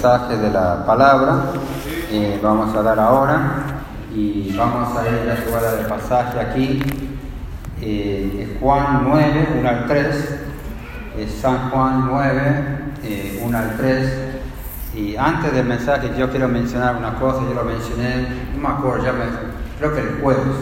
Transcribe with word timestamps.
mensaje 0.00 0.38
de 0.38 0.50
la 0.50 0.86
palabra. 0.86 1.52
Eh, 2.10 2.40
vamos 2.42 2.74
a 2.74 2.80
dar 2.80 2.98
ahora 2.98 3.82
y 4.14 4.50
vamos 4.56 4.96
a 4.96 5.06
ir 5.06 5.30
a 5.30 5.36
jugada 5.44 5.76
del 5.76 5.84
pasaje 5.84 6.40
aquí. 6.40 6.80
Eh, 7.82 8.56
Juan 8.58 9.04
9, 9.04 9.48
1 9.58 9.68
al 9.68 9.86
3. 9.86 10.40
San 11.38 11.68
Juan 11.68 12.06
9, 12.06 13.42
1 13.42 13.58
al 13.58 13.76
3. 13.76 14.12
Y 14.94 15.16
antes 15.16 15.52
del 15.52 15.66
mensaje 15.66 16.10
yo 16.16 16.30
quiero 16.30 16.48
mencionar 16.48 16.96
una 16.96 17.16
cosa, 17.16 17.42
yo 17.46 17.52
lo 17.52 17.64
mencioné, 17.64 18.26
no 18.54 18.68
me 18.68 18.74
acuerdo, 18.74 19.04
ya 19.04 19.12
me, 19.12 19.24
creo 19.78 19.94
que 19.94 20.00
el 20.00 20.22
jueves. 20.22 20.56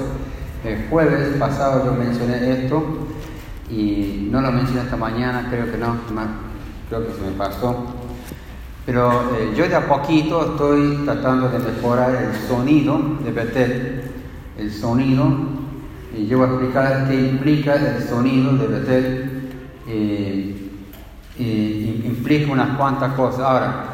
El 0.64 0.88
jueves 0.88 1.36
pasado 1.38 1.84
yo 1.84 1.92
mencioné 1.92 2.64
esto 2.64 3.06
y 3.70 4.30
no 4.32 4.40
lo 4.40 4.50
mencioné 4.50 4.80
esta 4.80 4.96
mañana, 4.96 5.46
creo 5.48 5.70
que 5.70 5.78
no, 5.78 5.94
creo 6.88 7.06
que 7.06 7.14
se 7.14 7.20
me 7.20 7.30
pasó. 7.38 8.07
Pero 8.88 9.36
eh, 9.36 9.52
yo 9.54 9.68
de 9.68 9.76
a 9.76 9.86
poquito 9.86 10.52
estoy 10.52 11.04
tratando 11.04 11.50
de 11.50 11.58
mejorar 11.58 12.10
el 12.10 12.48
sonido 12.48 12.98
de 13.22 13.32
Betel, 13.32 14.02
el 14.56 14.72
sonido, 14.72 15.28
y 16.16 16.26
yo 16.26 16.38
voy 16.38 16.48
a 16.48 16.50
explicar 16.52 17.06
qué 17.06 17.14
implica 17.14 17.74
el 17.74 18.02
sonido 18.08 18.56
de 18.56 18.66
Betel, 18.66 19.50
eh, 19.86 20.70
implica 21.38 22.50
unas 22.50 22.78
cuantas 22.78 23.12
cosas. 23.12 23.40
Ahora, 23.40 23.84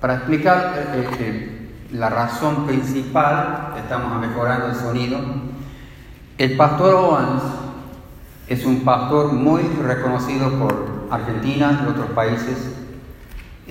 para 0.00 0.14
explicar 0.16 0.90
eh, 0.92 1.70
la 1.92 2.10
razón 2.10 2.66
principal, 2.66 3.74
estamos 3.76 4.20
mejorando 4.20 4.70
el 4.70 4.74
sonido, 4.74 5.20
el 6.36 6.56
pastor 6.56 6.94
Owens 6.96 7.42
es 8.48 8.66
un 8.66 8.80
pastor 8.80 9.34
muy 9.34 9.62
reconocido 9.86 10.50
por 10.58 11.06
Argentina 11.12 11.84
y 11.86 11.90
otros 11.90 12.10
países. 12.10 12.81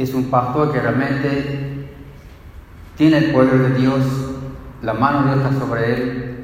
Es 0.02 0.16
un 0.16 0.32
pastor 0.32 0.74
que 0.74 0.80
realmente 0.80 1.88
tiene 2.98 3.18
el 3.20 3.32
poder 3.32 3.70
de 3.70 3.80
Dios, 3.80 4.02
la 4.82 4.96
mano 4.96 5.20
de 5.20 5.36
Dios 5.36 5.46
está 5.46 5.60
sobre 5.60 5.94
él. 5.94 6.36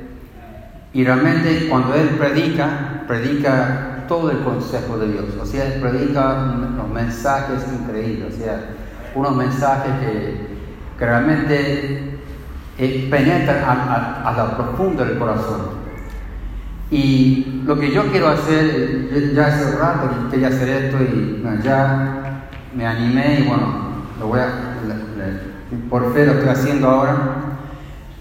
Y 0.94 1.04
realmente 1.04 1.67
cuando 1.67 1.95
él 1.95 2.09
predica, 2.20 3.04
predica 3.08 4.06
todo 4.08 4.30
el 4.30 4.40
consejo 4.42 5.00
de 5.00 5.12
Dios. 5.12 5.26
O 5.42 5.45
sea, 5.45 5.73
él 5.73 5.82
predica 5.82 6.54
unos 6.56 6.88
mensajes 6.90 7.66
increíbles. 7.73 8.36
O 8.36 8.38
sea, 8.38 8.62
unos 9.16 9.36
mensajes 9.36 9.92
que, 10.02 10.58
realmente 11.04 12.20
eh, 12.78 13.08
penetran 13.10 13.64
a, 13.64 14.22
a, 14.23 14.30
a 14.30 15.04
del 15.04 15.17
corazón. 15.17 15.78
Y 16.92 17.64
lo 17.66 17.78
que 17.80 17.92
yo 17.92 18.12
quiero 18.12 18.28
hacer, 18.28 19.34
ya 19.34 19.48
hace 19.48 19.78
rato 19.78 20.10
que 20.10 20.32
quería 20.32 20.50
hacer 20.50 20.70
esto 20.70 20.98
y 21.04 21.44
ya 21.64 22.27
me 22.78 22.86
animé 22.86 23.39
y 23.39 23.47
bueno, 23.47 23.66
lo 24.20 24.28
voy 24.28 24.39
a, 24.39 24.50
por 25.89 26.14
fe 26.14 26.28
lo 26.28 26.33
estoy 26.33 26.50
haciendo 26.50 26.88
ahora. 26.88 27.17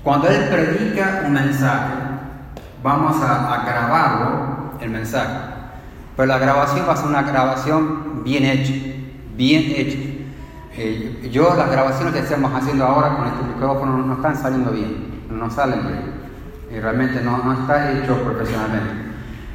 Cuando 0.02 0.28
Él 0.28 0.48
predica 0.48 1.24
un 1.26 1.34
mensaje, 1.34 1.92
vamos 2.82 3.22
a, 3.22 3.62
grabarlo, 3.66 4.72
el 4.80 4.90
mensaje. 4.90 5.34
Pero 6.16 6.26
la 6.26 6.38
grabación 6.38 6.86
va 6.88 6.94
a 6.94 6.96
ser 6.96 7.06
una 7.06 7.22
grabación 7.22 8.24
bien 8.24 8.44
hecha, 8.44 8.72
bien 9.36 9.64
hecha. 9.76 9.98
Eh, 10.78 11.28
yo 11.30 11.54
las 11.54 11.70
grabaciones 11.70 12.14
que 12.14 12.20
estamos 12.20 12.52
haciendo 12.54 12.86
ahora 12.86 13.16
con 13.16 13.26
este 13.26 13.42
micrófono 13.42 13.98
no 13.98 14.14
están 14.14 14.36
saliendo 14.36 14.70
bien, 14.70 15.22
no 15.30 15.50
salen 15.50 15.82
bien 15.86 16.16
y 16.74 16.80
realmente 16.80 17.20
no, 17.22 17.38
no 17.38 17.52
está 17.52 17.92
hecho 17.92 18.22
profesionalmente. 18.22 19.06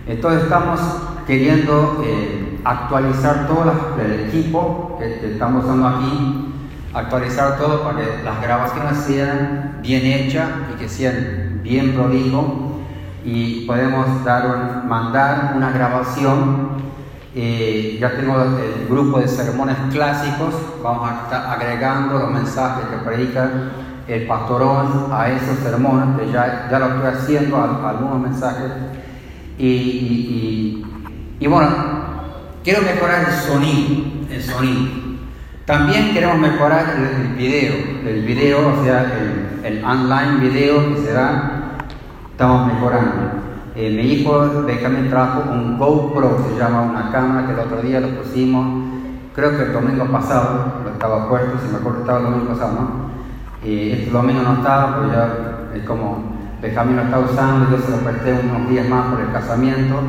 Entonces 0.07 0.44
estamos 0.44 0.79
queriendo 1.27 2.03
eh, 2.05 2.41
actualizar 2.64 3.48
todo 3.48 3.72
el 4.00 4.28
equipo 4.28 4.98
que, 5.00 5.34
estamos 5.34 5.66
usando 5.66 5.88
aquí, 5.88 6.54
actualizar 6.94 7.58
todo 7.58 7.84
para 7.84 8.00
que 8.00 8.23
las 8.23 8.42
grabaciones 8.42 8.98
sean 8.98 9.80
bien 9.81 10.06
hechas 10.06 10.48
y 10.73 10.80
que 10.80 10.90
sean 10.90 11.62
bien 11.64 11.94
prolijo 11.94 12.80
y 13.23 13.66
podemos 13.66 14.23
dar 14.23 14.84
mandar 14.86 15.53
una 15.56 15.72
grabación. 15.72 16.81
Eh, 17.34 17.97
ya 18.02 18.12
tengo 18.12 18.41
el 18.41 18.88
grupo 18.90 19.19
de 19.19 19.28
sermones 19.28 19.78
clásicos, 19.91 20.53
vamos 20.84 21.09
a 21.09 21.24
estar 21.24 21.46
agregando 21.50 22.19
los 22.19 22.31
mensajes 22.31 22.84
que 22.85 22.97
predican 22.97 23.72
el 24.08 24.28
pastorón 24.28 25.08
a 25.12 25.30
esos 25.30 25.59
sermones, 25.59 26.19
que 26.19 26.31
ya, 26.31 26.68
ya 26.69 26.80
lo 26.80 26.88
estoy 26.88 27.08
haciendo, 27.08 27.58
algunos 27.58 28.19
mensajes. 28.19 28.72
Y, 29.58 30.84
y, 31.40 31.47
bueno, 31.47 31.69
quiero 32.63 32.81
mejorar 32.81 33.25
el 33.27 33.35
sonido, 33.35 34.05
el 34.29 34.41
sonido. 34.41 35.11
También 35.66 36.13
queremos 36.13 36.38
mejorar 36.39 36.95
el, 36.97 37.35
video, 37.35 37.73
el 38.05 38.23
video, 38.23 38.79
o 38.79 38.83
sea, 38.83 39.05
el, 39.63 39.83
online 39.83 40.39
video 40.39 40.94
que 40.94 41.01
será, 41.01 41.77
estamos 42.31 42.73
mejorando. 42.73 43.41
Eh, 43.75 43.89
mi 43.89 44.13
hijo 44.13 44.63
Benjamín 44.66 45.09
trajo 45.09 45.49
un 45.51 45.77
GoPro, 45.77 46.45
se 46.49 46.59
llama 46.59 46.81
una 46.81 47.11
cámara 47.11 47.47
que 47.47 47.53
el 47.53 47.59
otro 47.59 47.81
día 47.81 48.01
lo 48.01 48.09
pusimos, 48.09 48.85
creo 49.33 49.51
que 49.51 49.63
el 49.63 49.73
domingo 49.73 50.05
pasado, 50.05 50.81
lo 50.83 50.91
estaba 50.91 51.29
puesto, 51.29 51.57
si 51.63 51.72
me 51.72 51.78
acuerdo, 51.78 52.01
estaba 52.01 52.19
el 52.19 52.25
domingo 52.25 52.47
pasado, 52.49 52.73
¿no? 52.73 53.11
Este 53.63 54.09
domingo 54.09 54.41
no 54.41 54.53
estaba, 54.55 54.97
pues 54.97 55.11
ya 55.11 55.78
es 55.78 55.83
como 55.85 56.35
Benjamín 56.61 56.97
lo 56.97 57.03
está 57.03 57.19
usando, 57.19 57.72
yo 57.72 57.81
se 57.81 57.91
lo 57.91 57.97
presté 57.97 58.33
unos 58.33 58.69
días 58.69 58.89
más 58.89 59.05
por 59.05 59.22
el 59.22 59.31
casamiento, 59.31 60.01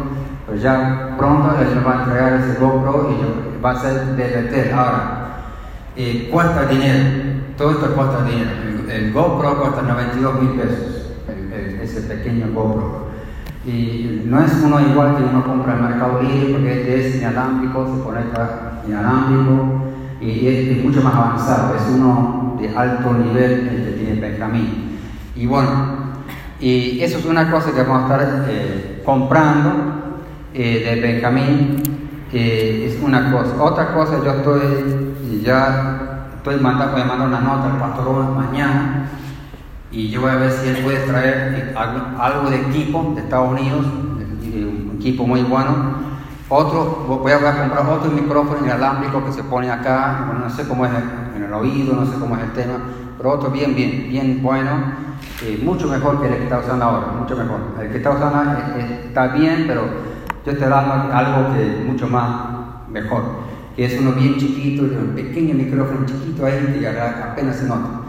pues 0.46 0.62
ya 0.62 1.14
pronto 1.16 1.54
él 1.60 1.76
me 1.76 1.82
va 1.82 1.92
a 1.92 2.02
entregar 2.02 2.32
ese 2.34 2.58
GoPro 2.58 3.10
y 3.10 3.62
va 3.62 3.70
a 3.70 3.80
ser 3.80 4.16
de 4.16 4.72
Ahora, 4.72 5.22
eh, 5.96 6.28
cuesta 6.32 6.66
dinero, 6.66 7.40
todo 7.56 7.70
esto 7.72 7.94
cuesta 7.94 8.24
dinero. 8.24 8.50
El, 8.88 9.12
GoPro 9.12 9.60
cuesta 9.60 9.82
92 9.82 10.42
mil 10.42 10.50
pesos, 10.60 11.12
ese 11.82 12.00
pequeño 12.02 12.48
GoPro. 12.52 13.12
Y 13.64 14.22
no 14.26 14.42
es 14.44 14.52
uno 14.64 14.80
igual 14.80 15.16
que 15.16 15.22
uno 15.22 15.44
compra 15.44 15.74
en 15.74 15.82
Mercado 15.82 16.20
Libre 16.20 16.52
porque 16.52 16.80
este 16.80 17.08
es 17.08 17.16
inalámbrico, 17.16 17.96
se 17.96 18.02
conecta 18.02 18.82
inalámbrico 18.86 19.92
y 20.20 20.48
es 20.48 20.84
mucho 20.84 21.00
más 21.02 21.14
avanzado, 21.14 21.76
es 21.76 21.82
uno 21.94 22.56
de 22.60 22.76
alto 22.76 23.12
nivel 23.12 23.68
el 23.68 23.84
que 23.84 23.92
tiene 23.92 24.20
Benjamín. 24.20 24.98
Y 25.36 25.46
bueno, 25.46 25.70
y 26.58 27.00
eso 27.00 27.18
es 27.18 27.24
una 27.24 27.50
cosa 27.50 27.72
que 27.72 27.82
vamos 27.82 28.10
a 28.10 28.16
estar 28.16 28.46
eh, 28.48 29.02
comprando 29.04 30.01
eh, 30.54 30.82
de 30.84 31.00
Benjamín, 31.00 31.82
es 32.32 32.98
una 33.02 33.30
cosa. 33.30 33.62
Otra 33.62 33.94
cosa, 33.94 34.18
yo 34.24 34.30
estoy 34.30 35.12
ya 35.42 36.28
estoy 36.36 36.56
mandando, 36.60 36.92
voy 36.92 37.02
a 37.02 37.04
mandar 37.04 37.28
una 37.28 37.40
nota 37.40 37.72
al 37.72 37.78
pastor 37.78 38.24
mañana 38.30 39.08
y 39.90 40.08
yo 40.08 40.22
voy 40.22 40.30
a 40.30 40.36
ver 40.36 40.50
si 40.50 40.68
él 40.68 40.78
puede 40.78 40.98
traer 41.06 41.74
algo 42.18 42.50
de 42.50 42.56
equipo 42.56 43.12
de 43.14 43.22
Estados 43.22 43.50
Unidos, 43.50 43.84
un 43.84 44.96
equipo 44.98 45.26
muy 45.26 45.42
bueno. 45.42 46.12
Otro, 46.48 47.06
voy 47.06 47.32
a, 47.32 47.38
comprar 47.38 47.86
otro 47.86 48.10
micrófono 48.10 48.64
inalámbrico 48.64 49.24
que 49.24 49.32
se 49.32 49.42
pone 49.44 49.70
acá, 49.70 50.32
no 50.38 50.50
sé 50.50 50.68
cómo 50.68 50.84
es 50.84 50.92
oído, 51.54 51.94
no 51.94 52.06
sé 52.06 52.18
cómo 52.18 52.36
es 52.36 52.42
el 52.42 52.52
tema, 52.52 52.74
pero 53.16 53.32
otro 53.32 53.50
bien, 53.50 53.74
bien, 53.74 54.08
bien 54.08 54.42
bueno, 54.42 54.70
eh, 55.42 55.60
mucho 55.62 55.86
mejor 55.88 56.20
que 56.20 56.28
el 56.28 56.36
que 56.36 56.42
está 56.44 56.58
usando 56.60 56.84
ahora, 56.84 57.06
mucho 57.18 57.36
mejor. 57.36 57.60
El 57.80 57.90
que 57.90 57.98
está 57.98 58.10
usando 58.10 58.38
ahora 58.38 58.74
está 59.04 59.28
bien, 59.28 59.64
pero 59.66 59.82
yo 60.44 60.52
estoy 60.52 60.68
dando 60.68 61.14
algo 61.14 61.54
que 61.54 61.84
mucho 61.84 62.08
más 62.08 62.88
mejor, 62.88 63.22
que 63.76 63.84
es 63.84 64.00
uno 64.00 64.12
bien 64.12 64.36
chiquito, 64.36 64.82
un 64.82 65.14
pequeño 65.14 65.54
micrófono 65.54 66.04
chiquito 66.06 66.44
ahí 66.44 66.78
y 66.80 66.84
apenas 66.84 67.56
se 67.56 67.64
nota. 67.64 68.00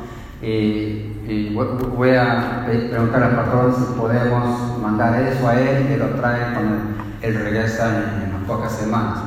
Eh, 0.42 1.52
voy 1.54 2.10
a 2.16 2.66
preguntar 2.66 3.24
al 3.24 3.36
pastor 3.36 3.76
si 3.78 4.00
podemos 4.00 4.78
mandar 4.82 5.22
eso 5.22 5.48
a 5.48 5.60
él 5.60 5.86
y 5.86 5.88
que 5.88 5.98
lo 5.98 6.08
trae 6.10 6.54
cuando 6.54 6.76
él 7.22 7.36
regresa 7.36 7.88
en, 7.90 8.24
en 8.24 8.36
unas 8.36 8.48
pocas 8.48 8.74
semanas. 8.74 9.20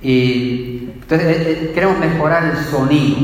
Y 0.00 0.90
entonces, 1.02 1.26
eh, 1.26 1.42
eh, 1.46 1.72
queremos 1.74 1.98
mejorar 1.98 2.44
el 2.44 2.56
sonido, 2.56 3.16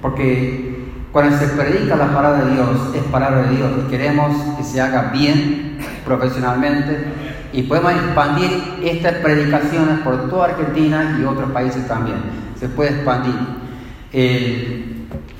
porque 0.00 0.86
cuando 1.12 1.36
se 1.36 1.48
predica 1.48 1.96
la 1.96 2.14
palabra 2.14 2.44
de 2.44 2.52
Dios, 2.52 2.68
es 2.94 3.02
palabra 3.04 3.42
de 3.42 3.56
Dios, 3.56 3.70
y 3.84 3.90
queremos 3.90 4.56
que 4.56 4.64
se 4.64 4.80
haga 4.80 5.10
bien, 5.12 5.78
profesionalmente, 6.06 7.04
y 7.54 7.62
podemos 7.62 7.92
expandir 7.92 8.50
estas 8.82 9.14
predicaciones 9.14 10.00
por 10.00 10.28
toda 10.28 10.46
Argentina 10.46 11.16
y 11.20 11.24
otros 11.24 11.52
países 11.52 11.86
también. 11.86 12.16
Se 12.58 12.68
puede 12.68 12.90
expandir. 12.90 13.34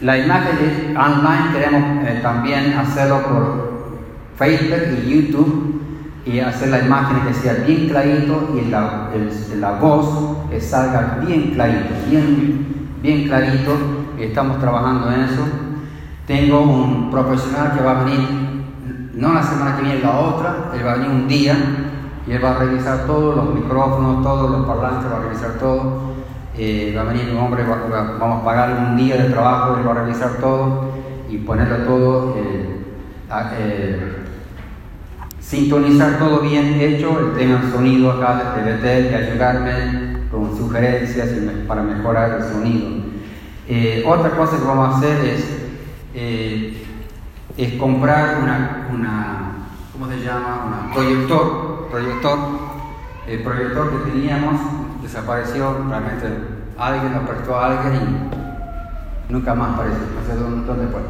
la 0.00 0.18
imagen 0.18 0.96
online 0.96 1.52
queremos 1.52 2.06
eh, 2.06 2.20
también 2.22 2.74
hacerlo 2.74 3.20
por 3.22 3.98
Facebook 4.38 5.04
y 5.04 5.10
YouTube 5.10 5.82
y 6.24 6.38
hacer 6.38 6.68
la 6.68 6.84
imagen 6.84 7.26
que 7.26 7.34
sea 7.34 7.54
bien 7.66 7.88
clarito 7.88 8.54
y 8.56 8.70
la, 8.70 9.10
la 9.58 9.72
voz 9.72 10.48
que 10.48 10.60
salga 10.60 11.18
bien 11.26 11.50
clarito, 11.50 11.94
bien, 12.08 12.86
bien 13.02 13.24
clarito. 13.26 13.76
Estamos 14.20 14.60
trabajando 14.60 15.12
en 15.12 15.20
eso. 15.22 15.42
Tengo 16.28 16.60
un 16.62 17.10
profesional 17.10 17.72
que 17.76 17.82
va 17.82 18.00
a 18.00 18.04
venir, 18.04 18.20
no 19.14 19.34
la 19.34 19.42
semana 19.42 19.76
que 19.76 19.82
viene, 19.82 20.00
la 20.00 20.20
otra, 20.20 20.70
él 20.74 20.86
va 20.86 20.92
a 20.92 20.94
venir 20.94 21.10
un 21.10 21.28
día 21.28 21.56
y 22.26 22.32
él 22.32 22.44
va 22.44 22.52
a 22.52 22.58
revisar 22.58 23.06
todos 23.06 23.36
los 23.36 23.54
micrófonos, 23.54 24.22
todos 24.22 24.50
los 24.50 24.66
parlantes, 24.66 25.12
va 25.12 25.18
a 25.18 25.22
revisar 25.22 25.52
todo. 25.58 26.14
va 26.96 27.00
a 27.00 27.04
venir 27.04 27.30
un 27.32 27.38
hombre, 27.38 27.64
vamos 27.64 28.42
a 28.42 28.44
pagarle 28.44 28.90
un 28.90 28.96
día 28.96 29.16
de 29.16 29.30
trabajo, 29.30 29.76
él 29.76 29.86
va 29.86 29.92
a 29.92 30.04
revisar 30.04 30.38
todo 30.40 30.88
y 31.28 31.38
ponerlo 31.38 31.76
todo, 31.84 32.36
sintonizar 35.40 36.18
todo 36.18 36.40
bien 36.40 36.80
hecho, 36.80 37.18
el 37.20 37.38
tema 37.38 37.62
sonido 37.70 38.12
acá 38.12 38.54
de 38.54 38.72
TVT 38.72 39.10
y 39.10 39.14
ayudarme 39.14 40.28
con 40.30 40.56
sugerencias 40.56 41.28
para 41.68 41.82
mejorar 41.82 42.40
el 42.40 42.42
sonido. 42.42 42.88
otra 44.06 44.30
cosa 44.30 44.56
que 44.56 44.64
vamos 44.64 44.94
a 44.94 44.98
hacer 44.98 45.24
es, 45.26 46.74
es 47.56 47.74
comprar 47.78 48.38
una, 48.42 48.88
una, 48.92 49.52
¿cómo 49.92 50.08
se 50.08 50.24
llama? 50.24 50.86
Un 50.86 50.94
proyector, 50.94 51.73
proyector. 51.94 52.38
El 53.28 53.42
proyector 53.42 53.90
que 53.90 54.10
teníamos 54.10 54.60
desapareció, 55.02 55.76
realmente 55.88 56.26
alguien 56.76 57.14
lo 57.14 57.20
prestó 57.20 57.56
a 57.56 57.66
alguien 57.66 58.30
y 59.28 59.32
nunca 59.32 59.54
más 59.54 59.74
apareció, 59.74 60.00
no 60.00 60.26
sé 60.26 60.66
dónde, 60.66 60.86
fue. 60.88 61.00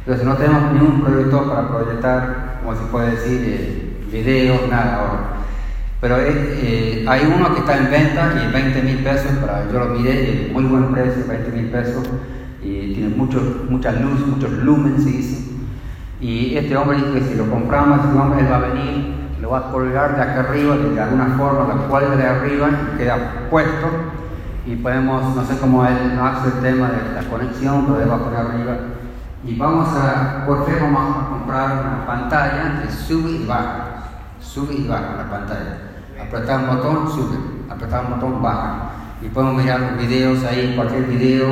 Entonces 0.00 0.26
no 0.26 0.34
tenemos 0.34 0.72
ningún 0.72 1.02
proyector 1.02 1.48
para 1.48 1.68
proyectar, 1.68 2.58
como 2.62 2.76
se 2.76 2.84
puede 2.92 3.10
decir, 3.12 3.40
eh, 3.44 4.06
videos, 4.12 4.68
nada 4.70 4.96
ahora. 4.96 5.20
Pero 6.00 6.16
eh, 6.18 7.04
hay 7.08 7.32
uno 7.34 7.54
que 7.54 7.60
está 7.60 7.76
en 7.78 7.90
venta 7.90 8.34
y 8.46 8.52
20 8.52 8.82
mil 8.82 8.98
pesos, 8.98 9.32
para, 9.40 9.66
yo 9.72 9.78
lo 9.80 9.86
miré, 9.86 10.50
muy 10.52 10.64
buen 10.64 10.92
precio, 10.92 11.24
20 11.26 11.50
mil 11.52 11.70
pesos, 11.70 12.08
y 12.62 12.94
tiene 12.94 13.16
mucho, 13.16 13.64
mucha 13.68 13.92
luz, 13.92 14.26
muchos 14.26 14.52
lumens, 14.52 15.02
se 15.02 15.10
dice. 15.10 15.48
Y 16.20 16.56
este 16.56 16.76
hombre 16.76 16.98
dijo 16.98 17.14
que 17.14 17.22
si 17.22 17.34
lo 17.34 17.50
compramos, 17.50 18.04
este 18.04 18.18
hombre 18.18 18.40
él 18.40 18.52
va 18.52 18.56
a 18.56 18.60
venir, 18.60 19.17
lo 19.48 19.56
a 19.56 19.70
colgar 19.70 20.16
de 20.16 20.22
acá 20.22 20.40
arriba, 20.40 20.76
de 20.76 21.00
alguna 21.00 21.36
forma, 21.36 21.74
la 21.74 21.88
cual 21.88 22.16
de 22.16 22.26
arriba 22.26 22.68
queda 22.96 23.46
puesto 23.50 23.88
y 24.66 24.76
podemos, 24.76 25.34
no 25.34 25.44
sé 25.44 25.58
cómo 25.58 25.86
él 25.86 26.14
no 26.14 26.26
hace 26.26 26.48
el 26.48 26.60
tema 26.60 26.88
de 26.88 27.14
la 27.14 27.28
conexión, 27.30 27.86
pero 27.86 28.02
él 28.02 28.10
va 28.10 28.16
a 28.16 28.18
poner 28.18 28.38
arriba. 28.38 28.76
Y 29.44 29.56
vamos 29.56 29.88
a, 29.96 30.44
por 30.44 30.66
qué 30.66 30.74
vamos 30.78 31.16
a 31.16 31.28
comprar 31.30 31.72
una 31.72 32.06
pantalla 32.06 32.82
que 32.82 32.92
sube 32.92 33.30
y 33.30 33.46
baja, 33.46 34.02
sube 34.40 34.74
y 34.74 34.86
baja 34.86 35.16
la 35.16 35.30
pantalla. 35.30 35.78
Apretar 36.22 36.60
un 36.60 36.76
botón, 36.76 37.10
sube, 37.10 37.38
apretar 37.70 38.04
un 38.04 38.10
botón, 38.14 38.42
baja. 38.42 38.90
Y 39.22 39.28
podemos 39.28 39.62
mirar 39.62 39.80
los 39.80 39.96
videos 39.96 40.44
ahí, 40.44 40.74
cualquier 40.76 41.04
video, 41.04 41.48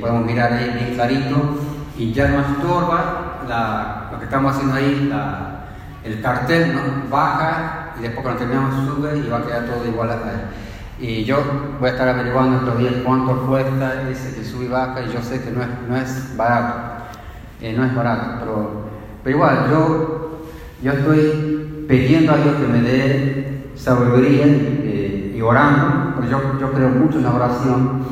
podemos 0.00 0.24
mirar 0.24 0.52
ahí 0.52 0.70
bien 0.74 0.94
clarito, 0.94 1.58
y 1.98 2.12
ya 2.12 2.28
no 2.28 2.40
estorba 2.40 4.08
lo 4.10 4.18
que 4.18 4.24
estamos 4.24 4.54
haciendo 4.54 4.74
ahí, 4.76 5.12
el 6.04 6.20
cartel 6.20 6.74
baja 7.10 7.94
y 7.98 8.02
después 8.02 8.22
cuando 8.22 8.40
terminamos 8.40 8.86
sube 8.86 9.18
y 9.18 9.28
va 9.28 9.38
a 9.38 9.46
quedar 9.46 9.66
todo 9.66 9.86
igual 9.86 10.10
a 10.10 10.18
Y 10.98 11.24
yo 11.24 11.36
voy 11.78 11.88
a 11.88 11.92
estar 11.92 12.08
averiguando 12.08 12.58
estos 12.58 12.78
días 12.78 12.94
cuánto 13.04 13.46
cuesta 13.46 14.08
ese 14.10 14.34
que 14.34 14.44
sube 14.44 14.64
y 14.64 14.68
baja 14.68 15.02
y 15.02 15.12
yo 15.12 15.22
sé 15.22 15.42
que 15.42 15.50
no 15.50 15.62
es, 15.62 15.68
no 15.88 15.96
es 15.96 16.36
barato, 16.36 17.04
eh, 17.60 17.74
no 17.76 17.84
es 17.84 17.94
barato, 17.94 18.38
pero, 18.40 18.82
pero 19.22 19.36
igual 19.36 19.70
yo, 19.70 20.40
yo 20.82 20.92
estoy 20.92 21.84
pidiendo 21.88 22.32
a 22.32 22.36
Dios 22.38 22.56
que 22.56 22.66
me 22.66 22.82
dé 22.82 23.70
sabiduría 23.76 24.46
y, 24.46 25.32
eh, 25.36 25.42
orando, 25.42 26.14
porque 26.14 26.30
yo, 26.30 26.40
yo 26.60 26.72
creo 26.72 26.88
mucho 26.88 27.18
en 27.18 27.24
la 27.24 27.34
oración 27.34 28.04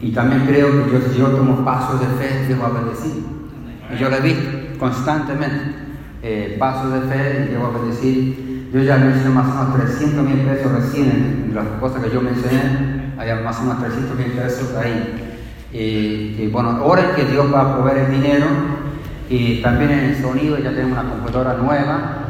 y 0.00 0.12
también 0.12 0.44
creo 0.46 0.84
que 0.84 0.92
yo, 0.92 1.00
si 1.10 1.18
yo 1.18 1.28
tomo 1.28 1.64
pasos 1.64 1.98
de 2.00 2.06
fe, 2.06 2.46
Dios 2.46 2.60
va 2.60 2.66
a 2.66 2.70
bendecir. 2.70 3.24
Y 3.90 3.96
yo 3.96 4.10
lo 4.10 4.16
he 4.16 4.20
visto 4.20 4.78
constantemente 4.78 5.83
eh, 6.26 6.56
pasos 6.58 6.90
de 6.90 7.00
fe 7.02 7.44
y 7.44 7.52
llego 7.52 7.66
a 7.66 7.86
decir, 7.86 8.70
yo 8.72 8.80
ya 8.80 8.96
mencioné 8.96 9.28
más 9.28 9.46
o 9.46 9.76
menos 9.76 9.96
300 9.98 10.24
mil 10.24 10.38
pesos 10.38 10.72
recién 10.72 11.44
en 11.48 11.54
las 11.54 11.66
cosas 11.78 12.02
que 12.02 12.10
yo 12.10 12.22
mencioné, 12.22 13.12
hay 13.18 13.44
más 13.44 13.60
o 13.60 13.64
menos 13.64 13.84
300 13.84 14.18
mil 14.18 14.32
pesos 14.32 14.74
ahí. 14.74 16.50
Bueno, 16.50 16.70
ahora 16.70 17.14
que 17.14 17.26
Dios 17.26 17.52
va 17.52 17.60
a 17.60 17.76
proveer 17.76 18.06
el 18.06 18.12
dinero 18.12 18.46
y 19.28 19.60
también 19.60 19.90
en 19.90 19.98
el 19.98 20.22
sonido 20.22 20.56
ya 20.56 20.70
tenemos 20.70 20.98
una 20.98 21.10
computadora 21.10 21.54
nueva. 21.58 22.24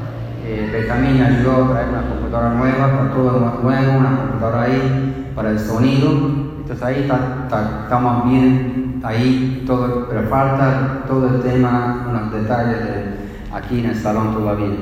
Eh, 0.45 0.87
también 0.89 1.23
ayudó 1.23 1.65
a 1.65 1.71
traer 1.71 1.89
una 1.89 2.03
computadora 2.03 2.55
nueva, 2.55 2.99
para 2.99 3.15
todo 3.15 3.61
nuevo, 3.63 3.99
una 3.99 4.17
computadora 4.17 4.63
ahí 4.63 5.31
para 5.37 5.51
el 5.51 5.59
sonido. 5.61 6.11
Entonces 6.59 6.83
ahí 6.83 7.09
estamos 7.09 8.29
bien 8.29 9.01
ahí 9.05 9.63
todo, 9.67 10.09
pero 10.09 10.23
falta 10.29 11.05
todo 11.07 11.29
el 11.29 11.43
tema, 11.43 12.07
unos 12.11 12.33
detalles 12.33 12.79
de 12.79 13.14
aquí 13.55 13.79
en 13.79 13.87
el 13.87 13.97
salón 13.97 14.35
todavía. 14.35 14.77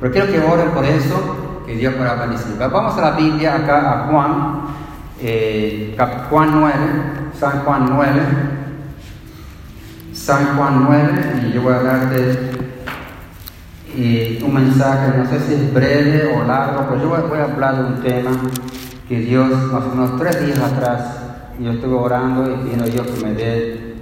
Pero 0.00 0.12
quiero 0.12 0.28
que 0.30 0.40
oren 0.40 0.70
por 0.70 0.84
eso, 0.84 1.62
que 1.66 1.74
Dios 1.74 1.94
pueda 1.94 2.14
bendecir. 2.14 2.56
Vamos 2.58 2.96
a 2.96 3.00
la 3.00 3.10
Biblia 3.12 3.56
acá 3.56 3.92
a 3.92 4.06
Juan, 4.06 4.60
eh, 5.20 5.96
Juan 6.30 6.60
9, 6.60 6.74
San 7.38 7.60
Juan 7.64 7.86
9, 7.90 8.20
San 10.12 10.56
Juan 10.56 10.84
9, 10.84 11.48
y 11.48 11.52
yo 11.52 11.62
voy 11.62 11.72
a 11.72 11.82
darte 11.82 12.50
eh, 13.96 14.42
un 14.44 14.54
mensaje, 14.54 15.16
no 15.16 15.26
sé 15.26 15.40
si 15.40 15.54
es 15.54 15.72
breve 15.72 16.36
o 16.36 16.44
largo, 16.44 16.86
pero 16.88 17.02
yo 17.02 17.28
voy, 17.28 17.38
a 17.38 17.44
hablar 17.44 17.76
de 17.76 17.84
un 17.84 18.02
tema 18.02 18.30
que 19.08 19.20
Dios, 19.20 19.50
más 19.72 19.84
o 19.84 19.88
menos 19.88 20.18
tres 20.18 20.44
días 20.44 20.58
atrás, 20.60 21.22
yo 21.58 21.72
estuve 21.72 21.94
orando 21.94 22.48
y 22.48 22.56
pidiendo 22.62 22.84
a 22.84 22.88
Dios 22.88 23.06
que 23.06 23.24
me 23.24 23.32
dé 23.32 23.94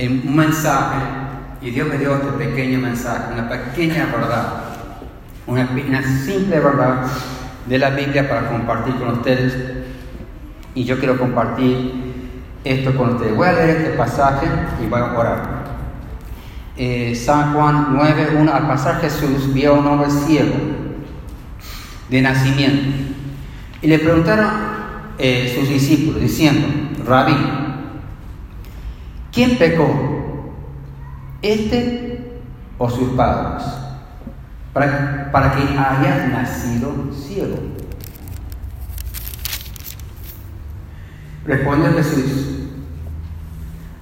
un 0.00 0.34
mensaje 0.34 1.19
y 1.62 1.70
Dios 1.70 1.88
me 1.88 1.98
dio 1.98 2.14
este 2.14 2.32
pequeño 2.32 2.78
mensaje, 2.78 3.34
una 3.34 3.48
pequeña 3.48 4.06
verdad, 4.06 4.64
una, 5.46 5.66
simple 6.24 6.58
verdad 6.58 7.02
de 7.66 7.78
la 7.78 7.90
Biblia 7.90 8.28
para 8.28 8.48
compartir 8.48 8.94
con 8.94 9.08
ustedes 9.08 9.56
y 10.74 10.84
yo 10.84 10.98
quiero 10.98 11.18
compartir 11.18 11.92
esto 12.64 12.96
con 12.96 13.14
ustedes. 13.14 13.36
Voy 13.36 13.48
a 13.48 13.52
leer 13.52 13.70
este 13.76 13.90
pasaje 13.90 14.46
y 14.82 14.86
voy 14.86 15.00
a 15.00 15.18
orar. 15.18 15.60
Eh, 16.76 17.14
San 17.14 17.52
Juan 17.52 17.88
9, 17.90 18.36
1, 18.38 18.52
al 18.52 18.66
pasar 18.66 19.00
Jesús 19.00 19.52
vio 19.52 19.74
a 19.74 19.78
un 19.78 19.86
hombre 19.86 20.10
ciego 20.10 20.54
de 22.08 22.22
nacimiento 22.22 23.14
y 23.82 23.86
le 23.86 23.98
preguntaron 23.98 24.48
eh, 25.18 25.54
sus 25.58 25.68
discípulos, 25.68 26.22
diciendo, 26.22 26.66
Rabí, 27.06 27.36
¿quién 29.30 29.58
pecó? 29.58 30.19
¿Este 31.42 32.40
o 32.78 32.90
sus 32.90 33.10
padres? 33.10 33.66
Para, 34.72 35.30
para 35.32 35.52
que 35.52 35.62
haya 35.62 36.28
nacido 36.28 36.92
ciego. 37.12 37.56
Respondió 41.44 41.92
Jesús, 41.94 42.50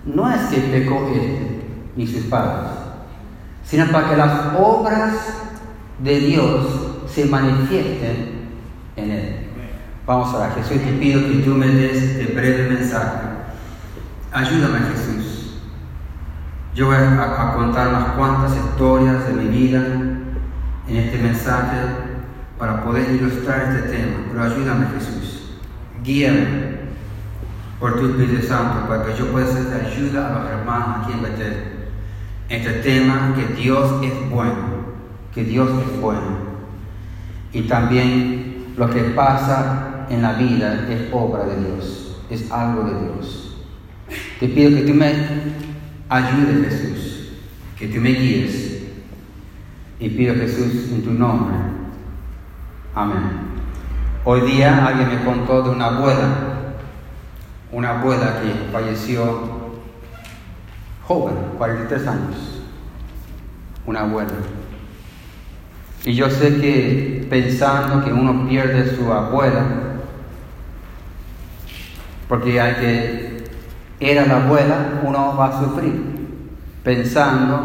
no 0.05 0.31
es 0.31 0.41
que 0.51 0.61
pecó 0.61 1.09
este 1.15 1.63
ni 1.97 2.07
sus 2.07 2.25
padres, 2.25 2.71
sino 3.65 3.87
para 3.87 4.11
que 4.11 4.17
las 4.17 4.55
obras 4.59 5.15
de 6.03 6.21
Dios 6.21 6.67
se 7.09 7.27
manifiesten 7.27 8.49
en 8.97 9.11
él. 9.11 9.37
Vamos 10.07 10.33
a 10.33 10.37
orar. 10.39 10.55
Jesús, 10.55 10.83
te 10.83 10.93
pido 10.93 11.21
que 11.21 11.39
tú 11.45 11.51
me 11.51 11.67
des 11.67 12.03
este 12.03 12.33
breve 12.33 12.71
mensaje. 12.71 13.19
Ayúdame, 14.33 14.79
Jesús. 14.91 15.28
Yo 16.79 16.87
voy 16.87 16.95
a, 16.95 17.55
contar 17.57 17.89
unas 17.89 18.13
cuantas 18.13 18.57
historias 18.57 19.27
de 19.27 19.33
mi 19.33 19.49
vida 19.49 19.85
en 20.87 20.97
este 20.97 21.19
mensaje 21.19 21.77
para 22.57 22.85
poder 22.85 23.17
ilustrar 23.17 23.75
este 23.75 23.97
tema. 23.97 24.19
Pero 24.31 24.45
ayúdame, 24.45 24.87
Jesús. 24.95 25.55
Guíame 26.05 26.79
por 27.81 27.99
tu 27.99 28.11
Espíritu 28.11 28.47
Santo 28.47 28.87
para 28.87 29.05
que 29.05 29.19
yo 29.19 29.27
pueda 29.33 29.49
ser 29.49 29.65
de 29.65 29.87
ayuda 29.89 30.29
a 30.29 30.39
los 30.39 30.51
hermanos 30.53 30.89
aquí 31.03 31.15
en 31.15 31.23
Betel. 31.23 31.55
Este 32.49 32.71
tema 32.75 33.35
que 33.35 33.61
Dios 33.61 34.01
es 34.05 34.31
bueno, 34.31 34.95
que 35.35 35.43
Dios 35.43 35.69
es 35.83 36.01
bueno. 36.01 36.39
Y 37.53 37.63
también 37.63 38.67
lo 38.77 38.89
que 38.89 39.03
pasa 39.03 40.07
en 40.11 40.23
la 40.23 40.35
vida 40.35 40.87
es 40.89 41.13
obra 41.13 41.45
de 41.45 41.57
Dios, 41.57 42.23
es 42.31 42.49
algo 42.53 42.85
de 42.85 43.01
Dios. 43.01 43.65
Te 44.39 44.47
pido 44.47 44.71
que 44.71 44.83
tú 44.83 44.95
me 44.95 45.68
ayudes, 46.09 46.69
Jesús, 46.69 47.29
que 47.79 47.89
tú 47.89 48.01
me 48.01 48.11
guíes. 48.11 48.83
Y 50.01 50.09
pido, 50.11 50.35
Jesús, 50.35 50.91
en 50.93 51.03
tu 51.03 51.13
nombre. 51.13 51.57
Amén. 52.95 53.49
Hoy 54.25 54.43
día 54.43 54.87
alguien 54.87 55.09
me 55.09 55.25
contó 55.25 55.63
de 55.63 55.71
una 55.71 55.87
abuela, 55.87 56.29
una 57.73 57.99
abuela 57.99 58.41
que 58.41 58.73
falleció 58.73 59.59
joven, 61.07 61.35
43 61.57 62.07
años, 62.07 62.63
una 63.87 64.01
abuela. 64.01 64.33
Y 66.05 66.15
yo 66.15 66.31
sé 66.31 66.61
que 66.61 67.27
pensando 67.29 68.05
que 68.05 68.13
uno 68.13 68.49
pierde 68.49 68.97
su 68.97 69.13
abuela, 69.13 69.65
porque 72.29 72.61
al 72.61 72.77
que 72.77 73.18
era 74.01 74.27
la 74.27 74.45
abuela, 74.45 75.01
uno 75.03 75.37
va 75.37 75.47
a 75.47 75.61
sufrir, 75.61 76.29
pensando, 76.85 77.61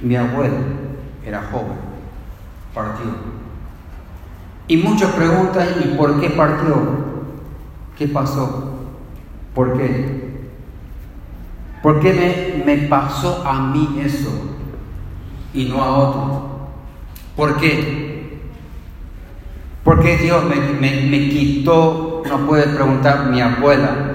mi 0.00 0.16
abuela 0.16 0.58
era 1.24 1.42
joven, 1.50 1.78
partió. 2.72 3.06
Y 4.68 4.76
muchos 4.76 5.10
preguntan, 5.12 5.68
¿y 5.82 5.96
por 5.96 6.20
qué 6.20 6.30
partió? 6.30 6.76
¿Qué 7.96 8.06
pasó? 8.06 8.74
¿Por 9.54 9.76
qué? 9.76 10.28
¿Por 11.82 12.00
qué 12.00 12.60
me, 12.64 12.64
me 12.64 12.88
pasó 12.88 13.44
a 13.46 13.60
mí 13.60 14.00
eso 14.04 14.30
y 15.54 15.64
no 15.64 15.82
a 15.82 15.98
otro? 15.98 16.48
¿Por 17.34 17.56
qué? 17.56 18.40
¿Por 19.84 20.00
qué 20.02 20.18
Dios 20.18 20.44
me, 20.44 20.56
me, 20.56 21.06
me 21.08 21.28
quitó? 21.28 22.22
No 22.28 22.46
puede 22.46 22.66
preguntar 22.68 23.30
mi 23.30 23.40
abuela. 23.40 24.07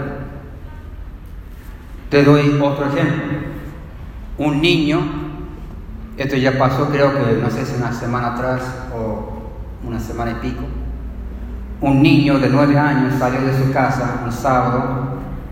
Te 2.13 2.24
doy 2.24 2.60
otro 2.62 2.86
ejemplo. 2.86 3.24
Un 4.38 4.62
niño, 4.62 5.01
esto 6.15 6.36
ya 6.36 6.60
pasó 6.60 6.88
creo 6.89 7.12
que 7.12 7.41
no 7.41 7.50
sé 7.50 7.65
si 7.65 7.75
una 7.75 7.91
semana 7.91 8.36
atrás 8.36 8.62
o 8.96 9.50
una 9.84 10.00
semana 10.00 10.29
y 10.29 10.36
pico, 10.36 10.62
un 11.82 12.03
niño 12.03 12.38
de 12.38 12.50
nueve 12.50 12.77
años 12.77 13.15
salió 13.17 13.41
de 13.41 13.58
su 13.58 13.74
casa 13.74 14.22
un 14.24 14.32
sábado, 14.32 14.84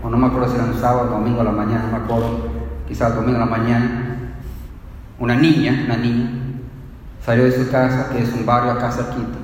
o 0.04 0.08
no 0.08 0.16
me 0.16 0.28
acuerdo 0.28 0.50
si 0.50 0.54
era 0.54 0.66
un 0.66 0.80
sábado, 0.80 1.10
domingo 1.10 1.40
a 1.40 1.44
la 1.44 1.50
mañana, 1.50 1.82
no 1.90 1.98
me 1.98 2.04
acuerdo, 2.04 2.46
quizás 2.86 3.12
domingo 3.12 3.38
a 3.38 3.40
la 3.40 3.46
mañana, 3.46 4.16
una 5.18 5.34
niña, 5.34 5.82
una 5.86 5.96
niña, 5.96 6.30
salió 7.26 7.42
de 7.42 7.50
su 7.50 7.72
casa, 7.72 8.08
que 8.12 8.22
es 8.22 8.32
un 8.34 8.46
barrio 8.46 8.70
acá 8.70 8.92
cerquita, 8.92 9.36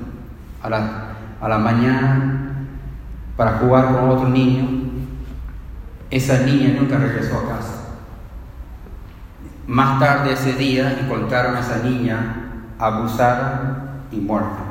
a 0.63 0.71
la, 0.71 1.09
a 1.41 1.49
la 1.49 1.59
mañana 1.59 2.65
para 3.37 3.59
jugar 3.59 3.87
con 3.87 4.09
otro 4.09 4.29
niño. 4.29 4.88
Esa 6.11 6.41
niña 6.41 6.79
nunca 6.81 6.99
regresó 6.99 7.39
a 7.39 7.49
casa. 7.49 7.75
Más 9.67 10.01
tarde 10.01 10.33
ese 10.33 10.55
día 10.55 10.99
encontraron 11.01 11.57
a 11.57 11.61
esa 11.61 11.83
niña 11.83 12.65
abusada 12.79 14.03
y 14.11 14.17
muerta. 14.17 14.69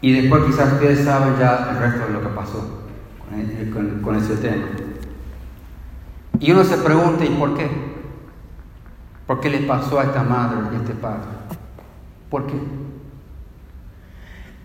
Y 0.00 0.12
después 0.12 0.44
quizás 0.44 0.74
ustedes 0.74 1.04
saben 1.04 1.36
ya 1.38 1.70
el 1.70 1.78
resto 1.78 2.06
de 2.06 2.12
lo 2.12 2.22
que 2.22 2.28
pasó 2.28 2.78
con, 4.02 4.16
ese 4.16 4.36
tema. 4.36 4.66
Y 6.38 6.52
uno 6.52 6.64
se 6.64 6.78
pregunta, 6.78 7.24
¿y 7.24 7.30
por 7.30 7.56
qué? 7.56 7.68
¿Por 9.26 9.40
qué 9.40 9.50
le 9.50 9.58
pasó 9.60 9.98
a 9.98 10.04
esta 10.04 10.22
madre 10.22 10.58
y 10.72 10.76
a 10.76 10.78
este 10.78 10.94
padre? 10.94 11.26
¿Por 12.30 12.46
qué? 12.46 12.54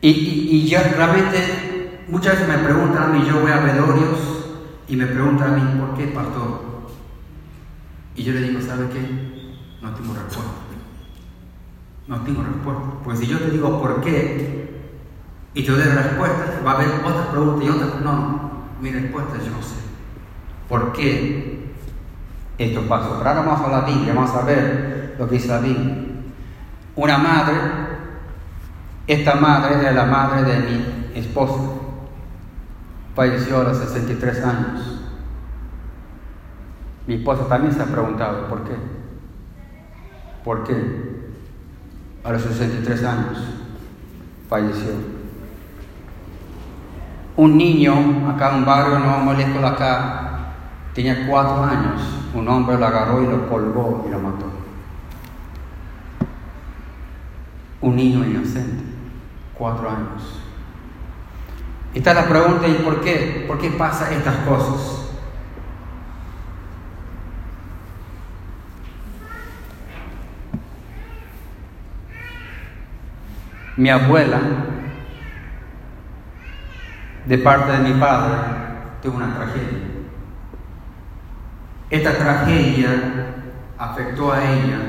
Y, 0.01 0.09
y, 0.09 0.67
yo 0.67 0.79
realmente, 0.95 1.82
muchas 2.07 2.33
veces 2.33 2.47
me 2.47 2.63
preguntan 2.63 3.03
a 3.03 3.07
mí, 3.07 3.25
yo 3.27 3.41
voy 3.41 3.51
a 3.51 3.59
velorios 3.59 4.19
y 4.87 4.95
me 4.95 5.05
preguntan 5.05 5.53
a 5.53 5.57
mí, 5.57 5.79
¿por 5.79 5.97
qué, 5.97 6.07
pastor? 6.07 6.61
Y 8.15 8.23
yo 8.23 8.33
le 8.33 8.41
digo, 8.41 8.61
¿sabe 8.61 8.89
qué? 8.89 8.99
No 9.81 9.93
tengo 9.93 10.13
respuesta. 10.13 10.51
No 12.07 12.21
tengo 12.21 12.43
respuesta. 12.43 12.83
Pues 13.03 13.19
si 13.19 13.27
yo 13.27 13.39
te 13.39 13.51
digo 13.51 13.81
por 13.81 14.01
qué, 14.01 14.53
y 15.53 15.63
te 15.63 15.71
doy 15.71 15.83
respuesta, 15.83 16.61
va 16.65 16.71
a 16.71 16.75
haber 16.75 16.87
otras 17.03 17.27
preguntas 17.27 17.65
y 17.65 17.69
otras. 17.69 18.01
No, 18.01 18.51
mi 18.81 18.91
respuesta 18.91 19.33
yo 19.37 19.51
no 19.51 19.61
sé. 19.61 19.75
¿Por 20.67 20.93
qué 20.93 21.73
esto 22.57 22.81
pasó? 22.87 23.17
Pero 23.17 23.29
ahora 23.29 23.41
vamos 23.41 23.61
a 23.61 23.71
la 23.71 23.81
Biblia, 23.81 24.13
vamos 24.13 24.31
a 24.31 24.41
ver 24.43 25.15
lo 25.19 25.27
que 25.27 25.35
dice 25.35 25.47
la 25.47 25.59
Biblia. 25.59 25.95
Una 26.95 27.17
madre, 27.17 27.55
esta 29.07 29.35
madre 29.35 29.79
era 29.79 29.91
la 29.91 30.05
madre 30.05 30.43
de 30.43 30.59
mi 30.59 30.85
esposo, 31.15 31.82
falleció 33.15 33.61
a 33.61 33.63
los 33.65 33.77
63 33.77 34.43
años. 34.43 34.99
Mi 37.05 37.15
esposa 37.15 37.47
también 37.47 37.73
se 37.73 37.81
ha 37.81 37.85
preguntado, 37.85 38.47
¿por 38.47 38.63
qué? 38.63 38.75
¿Por 40.43 40.63
qué? 40.63 41.23
A 42.23 42.31
los 42.31 42.41
63 42.41 43.03
años 43.03 43.37
falleció. 44.47 44.91
Un 47.35 47.57
niño, 47.57 48.29
acá 48.29 48.51
en 48.51 48.57
un 48.57 48.65
barrio 48.65 48.99
no 48.99 49.17
muy 49.19 49.35
lejos 49.35 49.63
acá, 49.63 50.53
tenía 50.93 51.27
cuatro 51.27 51.63
años. 51.63 52.01
Un 52.33 52.47
hombre 52.47 52.77
lo 52.77 52.85
agarró 52.85 53.23
y 53.23 53.27
lo 53.27 53.49
colgó 53.49 54.05
y 54.07 54.11
lo 54.11 54.19
mató. 54.19 54.45
Un 57.81 57.95
niño 57.95 58.23
inocente, 58.23 58.83
cuatro 59.55 59.89
años. 59.89 60.42
Esta 61.93 62.13
la 62.13 62.27
pregunta, 62.27 62.67
¿y 62.67 62.73
por 62.75 63.01
qué? 63.01 63.45
¿Por 63.47 63.59
qué 63.59 63.69
pasa 63.69 64.11
estas 64.11 64.35
cosas? 64.47 64.99
Mi 73.77 73.89
abuela 73.89 74.39
de 77.25 77.37
parte 77.37 77.71
de 77.71 77.77
mi 77.79 77.99
padre 77.99 78.35
tuvo 79.01 79.17
una 79.17 79.35
tragedia. 79.35 79.79
Esta 81.89 82.17
tragedia 82.17 82.89
afectó 83.77 84.31
a 84.31 84.43
ella, 84.43 84.79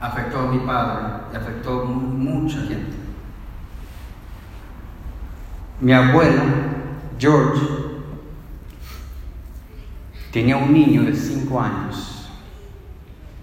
afectó 0.00 0.40
a 0.40 0.46
mi 0.46 0.58
padre 0.58 1.04
y 1.32 1.36
afectó 1.36 1.82
a 1.82 1.84
mucha 1.84 2.58
gente. 2.58 2.97
Mi 5.80 5.92
abuelo, 5.92 6.42
George, 7.18 7.60
tenía 10.32 10.56
un 10.56 10.72
niño 10.72 11.04
de 11.04 11.14
5 11.14 11.60
años. 11.60 12.30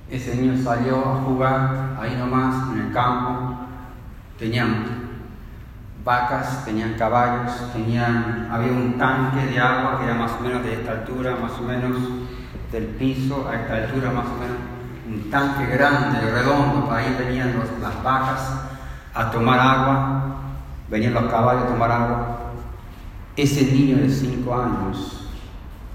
Ese 0.09 0.35
niño 0.35 0.61
salió 0.61 0.97
a 0.97 1.15
jugar 1.21 1.97
ahí 1.99 2.15
nomás 2.17 2.73
en 2.73 2.87
el 2.87 2.93
campo. 2.93 3.55
Tenía 4.37 4.65
vacas, 6.03 6.65
tenían 6.65 6.95
caballos, 6.95 7.71
tenían, 7.71 8.49
había 8.51 8.73
un 8.73 8.97
tanque 8.97 9.45
de 9.47 9.59
agua 9.59 9.97
que 9.97 10.05
era 10.05 10.15
más 10.15 10.33
o 10.33 10.41
menos 10.41 10.61
de 10.63 10.73
esta 10.73 10.91
altura, 10.91 11.37
más 11.41 11.53
o 11.53 11.63
menos 11.63 11.97
del 12.71 12.85
piso 12.85 13.47
a 13.49 13.55
esta 13.55 13.75
altura, 13.75 14.11
más 14.11 14.25
o 14.25 14.37
menos 14.39 14.57
un 15.07 15.29
tanque 15.31 15.67
grande, 15.67 16.19
redondo, 16.19 16.91
ahí 16.91 17.15
venían 17.17 17.55
las 17.81 18.03
vacas 18.03 18.53
a 19.13 19.31
tomar 19.31 19.59
agua, 19.59 20.24
venían 20.89 21.13
los 21.13 21.25
caballos 21.25 21.63
a 21.63 21.67
tomar 21.67 21.91
agua. 21.91 22.37
Ese 23.35 23.71
niño 23.71 23.97
de 23.97 24.09
cinco 24.09 24.55
años 24.55 25.27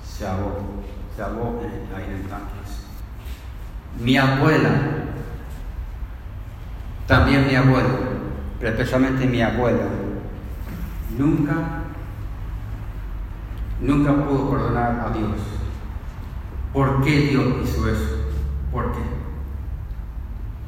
se 0.04 0.26
ahogó, 0.26 0.82
se 1.16 1.22
ahogó 1.22 1.60
ahí 1.96 2.04
en 2.04 2.12
el. 2.12 2.30
Mi 3.98 4.16
abuela, 4.16 4.70
también 7.06 7.46
mi 7.46 7.54
abuelo, 7.54 7.88
pero 8.58 8.72
especialmente 8.72 9.26
mi 9.26 9.42
abuela, 9.42 9.84
nunca, 11.18 11.54
nunca 13.80 14.12
pudo 14.24 14.50
perdonar 14.50 15.06
a 15.06 15.16
Dios. 15.16 15.36
¿Por 16.72 17.02
qué 17.02 17.30
Dios 17.30 17.46
hizo 17.64 17.88
eso? 17.90 18.16
¿Por 18.70 18.92
qué? 18.92 19.00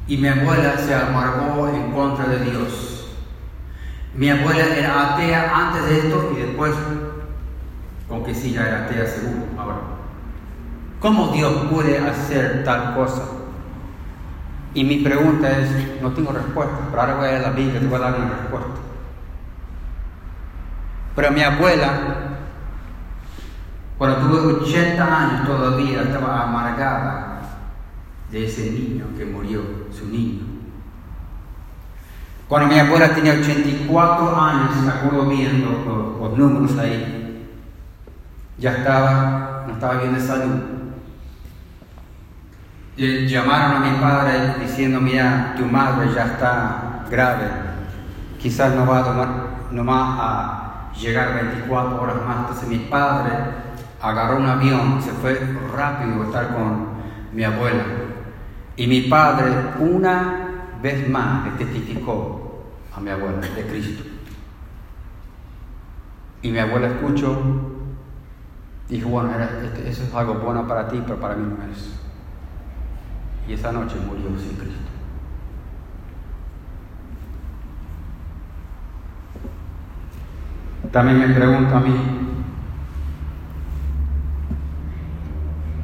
Y 0.07 0.17
mi 0.17 0.27
abuela 0.27 0.77
se 0.77 0.93
amargó 0.93 1.69
en 1.69 1.91
contra 1.91 2.27
de 2.27 2.51
Dios. 2.51 2.92
Mi 4.15 4.29
abuela 4.29 4.77
era 4.77 5.13
atea 5.13 5.51
antes 5.55 5.85
de 5.85 5.97
esto 5.97 6.33
y 6.37 6.41
después, 6.41 6.71
aunque 8.09 8.35
sí, 8.35 8.53
ya 8.53 8.67
era 8.67 8.85
atea 8.85 9.07
seguro. 9.07 9.47
Ahora, 9.57 9.77
¿cómo 10.99 11.29
Dios 11.29 11.51
puede 11.71 11.97
hacer 11.97 12.63
tal 12.63 12.93
cosa? 12.95 13.23
Y 14.75 14.83
mi 14.83 14.97
pregunta 14.97 15.59
es, 15.59 16.01
no 16.01 16.11
tengo 16.11 16.31
respuesta, 16.31 16.77
pero 16.89 17.01
ahora 17.01 17.15
voy 17.15 17.29
a 17.29 17.39
la 17.39 17.49
Biblia 17.51 17.79
te 17.79 17.87
voy 17.87 17.95
a 17.95 17.99
dar 17.99 18.15
una 18.19 18.29
respuesta. 18.29 18.69
Pero 21.15 21.31
mi 21.31 21.41
abuela, 21.41 21.91
cuando 23.97 24.17
tuvo 24.17 24.63
80 24.63 25.21
años 25.21 25.47
todavía, 25.47 26.03
estaba 26.03 26.43
amargada 26.43 27.41
de 28.31 28.45
ese 28.45 28.71
niño 28.71 29.05
que 29.17 29.25
murió, 29.25 29.61
su 29.91 30.07
niño. 30.07 30.52
Cuando 32.47 32.73
mi 32.73 32.79
abuela 32.79 33.15
tenía 33.15 33.33
84 33.33 34.41
años, 34.41 34.75
me 34.83 34.91
acuerdo 34.91 35.25
bien 35.25 35.65
los, 35.65 36.37
números 36.37 36.77
ahí, 36.77 37.47
ya 38.57 38.71
estaba, 38.71 39.65
no 39.67 39.73
estaba 39.73 39.95
bien 39.95 40.13
de 40.13 40.21
salud 40.21 40.73
llamaron 42.97 43.77
a 43.77 43.79
mi 43.79 43.97
padre 43.99 44.55
diciendo, 44.61 45.01
mira, 45.01 45.55
tu 45.57 45.65
madre 45.65 46.13
ya 46.13 46.25
está 46.25 47.05
grave, 47.09 47.45
quizás 48.39 48.75
no 48.75 48.85
va 48.85 48.99
a 48.99 49.03
tomar, 49.03 49.29
no 49.71 49.91
a 49.91 50.89
llegar 50.99 51.33
24 51.33 52.01
horas 52.01 52.15
más. 52.25 52.37
Entonces 52.39 52.69
mi 52.69 52.77
padre 52.79 53.31
agarró 54.01 54.37
un 54.37 54.45
avión, 54.45 55.01
se 55.01 55.11
fue 55.11 55.39
rápido 55.75 56.21
a 56.21 56.25
estar 56.25 56.53
con 56.53 56.87
mi 57.33 57.43
abuela. 57.43 57.83
Y 58.75 58.87
mi 58.87 59.01
padre 59.01 59.51
una 59.79 60.42
vez 60.83 61.09
más 61.09 61.45
le 61.45 61.65
testificó 61.65 62.61
a 62.95 62.99
mi 62.99 63.09
abuela 63.09 63.39
de 63.39 63.65
Cristo. 63.65 64.03
Y 66.43 66.51
mi 66.51 66.59
abuela 66.59 66.87
escuchó, 66.87 67.41
dijo, 68.89 69.09
bueno, 69.09 69.31
este, 69.63 69.89
eso 69.89 70.03
es 70.03 70.13
algo 70.13 70.35
bueno 70.35 70.67
para 70.67 70.87
ti, 70.87 71.01
pero 71.03 71.19
para 71.19 71.35
mí 71.35 71.47
no 71.47 71.71
es 71.71 72.03
y 73.47 73.53
esa 73.53 73.71
noche 73.73 73.95
murió 74.07 74.29
sin 74.39 74.55
Cristo. 74.57 74.79
también 80.91 81.17
me 81.17 81.33
pregunto 81.33 81.75
a 81.75 81.79
mí, 81.79 81.95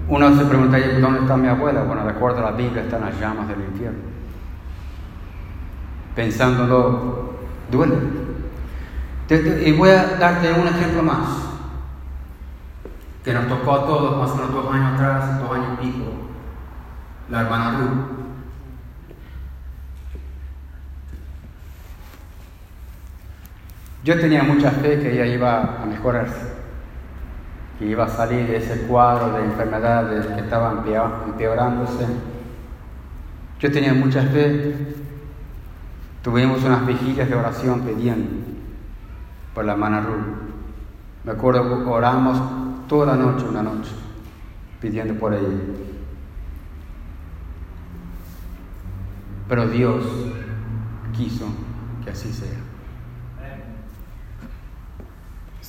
uno 0.07 0.35
se 0.37 0.45
preguntaría, 0.45 0.99
¿dónde 0.99 1.21
está 1.21 1.35
mi 1.35 1.47
abuela? 1.47 1.81
Bueno, 1.81 2.03
de 2.03 2.11
acuerdo 2.11 2.45
a 2.45 2.51
la 2.51 2.57
Biblia, 2.57 2.83
están 2.83 3.01
las 3.01 3.19
llamas 3.19 3.47
del 3.47 3.59
infierno. 3.61 4.08
Pensándolo, 6.19 7.29
duele. 7.71 7.95
Y 9.65 9.71
voy 9.71 9.89
a 9.91 10.17
darte 10.17 10.51
un 10.51 10.67
ejemplo 10.67 11.01
más, 11.01 11.29
que 13.23 13.33
nos 13.33 13.47
tocó 13.47 13.71
a 13.71 13.85
todos 13.85 14.17
más 14.17 14.31
o 14.31 14.35
menos 14.35 14.51
dos 14.51 14.75
años 14.75 14.95
atrás, 14.95 15.39
dos 15.39 15.49
años 15.49 15.79
y 15.81 15.85
pico, 15.85 16.11
la 17.29 17.39
hermana 17.39 17.79
Ruth. 17.79 18.05
Yo 24.03 24.19
tenía 24.19 24.43
mucha 24.43 24.71
fe 24.71 24.99
que 24.99 25.13
ella 25.13 25.25
iba 25.25 25.81
a 25.81 25.85
mejorarse, 25.85 26.51
que 27.79 27.85
iba 27.85 28.03
a 28.03 28.09
salir 28.09 28.45
de 28.45 28.57
ese 28.57 28.87
cuadro 28.87 29.37
de 29.37 29.45
enfermedades 29.45 30.25
que 30.25 30.41
estaban 30.41 30.83
empeorándose. 31.27 32.07
Yo 33.61 33.71
tenía 33.71 33.93
mucha 33.93 34.21
fe. 34.23 35.05
Tuvimos 36.23 36.63
unas 36.63 36.85
vigilias 36.85 37.29
de 37.29 37.35
oración 37.35 37.81
pidiendo 37.81 38.29
por 39.53 39.65
la 39.65 39.73
hermana 39.73 40.01
Ruth. 40.01 40.25
Me 41.23 41.31
acuerdo 41.31 41.83
que 41.83 41.89
oramos 41.89 42.41
toda 42.87 43.15
noche, 43.15 43.45
una 43.47 43.63
noche, 43.63 43.91
pidiendo 44.81 45.13
por 45.15 45.33
ella. 45.33 45.47
Pero 49.47 49.67
Dios 49.67 50.03
quiso 51.15 51.45
que 52.03 52.11
así 52.11 52.31
sea. 52.31 52.59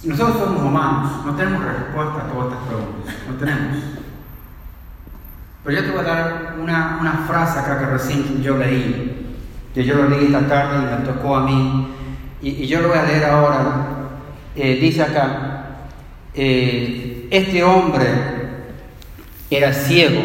Nosotros 0.04 0.38
somos 0.38 0.62
humanos, 0.62 1.26
no 1.26 1.35
tenemos 1.35 1.62
respuesta 1.62 2.23
a 2.23 2.33
todas 2.33 2.52
estas 2.52 2.69
preguntas, 2.69 3.14
no 3.28 3.35
tenemos. 3.35 3.76
Pero 5.62 5.76
yo 5.76 5.85
te 5.85 5.90
voy 5.90 6.00
a 6.00 6.02
dar 6.02 6.57
una, 6.59 6.99
una 7.00 7.12
frase 7.26 7.59
acá 7.59 7.78
que 7.78 7.87
recién 7.87 8.40
yo 8.40 8.57
leí, 8.57 9.10
yo 9.75 9.95
lo 9.95 10.09
leí 10.09 10.27
esta 10.27 10.47
tarde 10.49 10.79
y 10.79 11.00
me 11.00 11.07
tocó 11.07 11.37
a 11.37 11.45
mí, 11.45 11.89
y, 12.43 12.67
yo 12.67 12.81
lo 12.81 12.89
voy 12.89 12.99
a 12.99 13.05
leer 13.05 13.25
ahora. 13.25 13.87
Eh, 14.57 14.79
dice 14.81 15.03
acá, 15.03 15.87
eh, 16.35 17.29
este 17.31 17.62
hombre 17.62 18.09
era 19.50 19.73
ciego, 19.73 20.21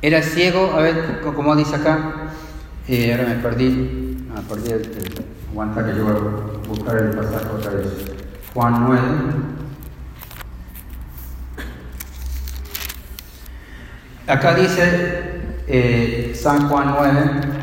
era 0.00 0.22
ciego, 0.22 0.72
a 0.74 0.82
ver, 0.82 1.20
¿cómo 1.22 1.56
dice 1.56 1.76
acá? 1.76 2.30
Eh, 2.88 3.12
ahora 3.12 3.28
me 3.28 3.34
perdí, 3.36 4.16
ah, 4.34 4.42
Aguanta 5.50 5.84
que 5.84 5.98
yo 5.98 6.04
voy 6.04 6.14
a 6.14 6.68
buscar 6.68 6.96
el 6.96 7.10
pasaje 7.10 7.46
otra 7.54 7.72
vez. 7.72 7.86
Juan 8.54 8.84
9. 8.86 9.02
Acá 14.26 14.54
dice 14.54 15.31
eh, 15.66 16.32
San 16.34 16.68
Juan 16.68 16.94
9. 16.96 17.62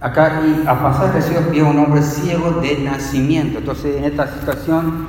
Acá 0.00 0.42
y 0.46 0.64
a 0.66 0.80
pasar 0.80 1.12
Jesús 1.12 1.50
vio 1.50 1.68
un 1.68 1.78
hombre 1.78 2.02
ciego 2.02 2.60
de 2.60 2.78
nacimiento. 2.78 3.58
Entonces 3.58 3.96
en 3.96 4.04
esta 4.04 4.32
situación 4.32 5.08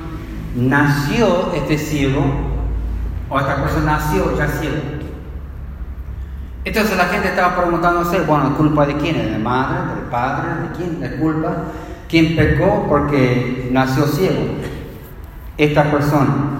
nació 0.55 1.53
este 1.53 1.77
ciego, 1.77 2.23
o 3.29 3.39
esta 3.39 3.61
persona 3.61 3.97
nació 3.97 4.35
ya 4.35 4.47
ciego. 4.47 4.98
Entonces 6.65 6.97
la 6.97 7.05
gente 7.05 7.29
estaba 7.29 7.55
preguntándose, 7.55 8.19
bueno, 8.21 8.55
¿culpa 8.57 8.85
de 8.85 8.97
quién? 8.97 9.17
¿De 9.17 9.31
la 9.31 9.39
madre? 9.39 9.95
¿Del 9.95 10.05
padre? 10.05 10.49
¿De 10.61 10.75
quién? 10.75 10.99
¿De 10.99 11.15
culpa? 11.17 11.55
¿Quién 12.09 12.35
pecó 12.35 12.85
porque 12.89 13.69
nació 13.71 14.05
ciego? 14.05 14.55
Esta 15.57 15.89
persona. 15.89 16.59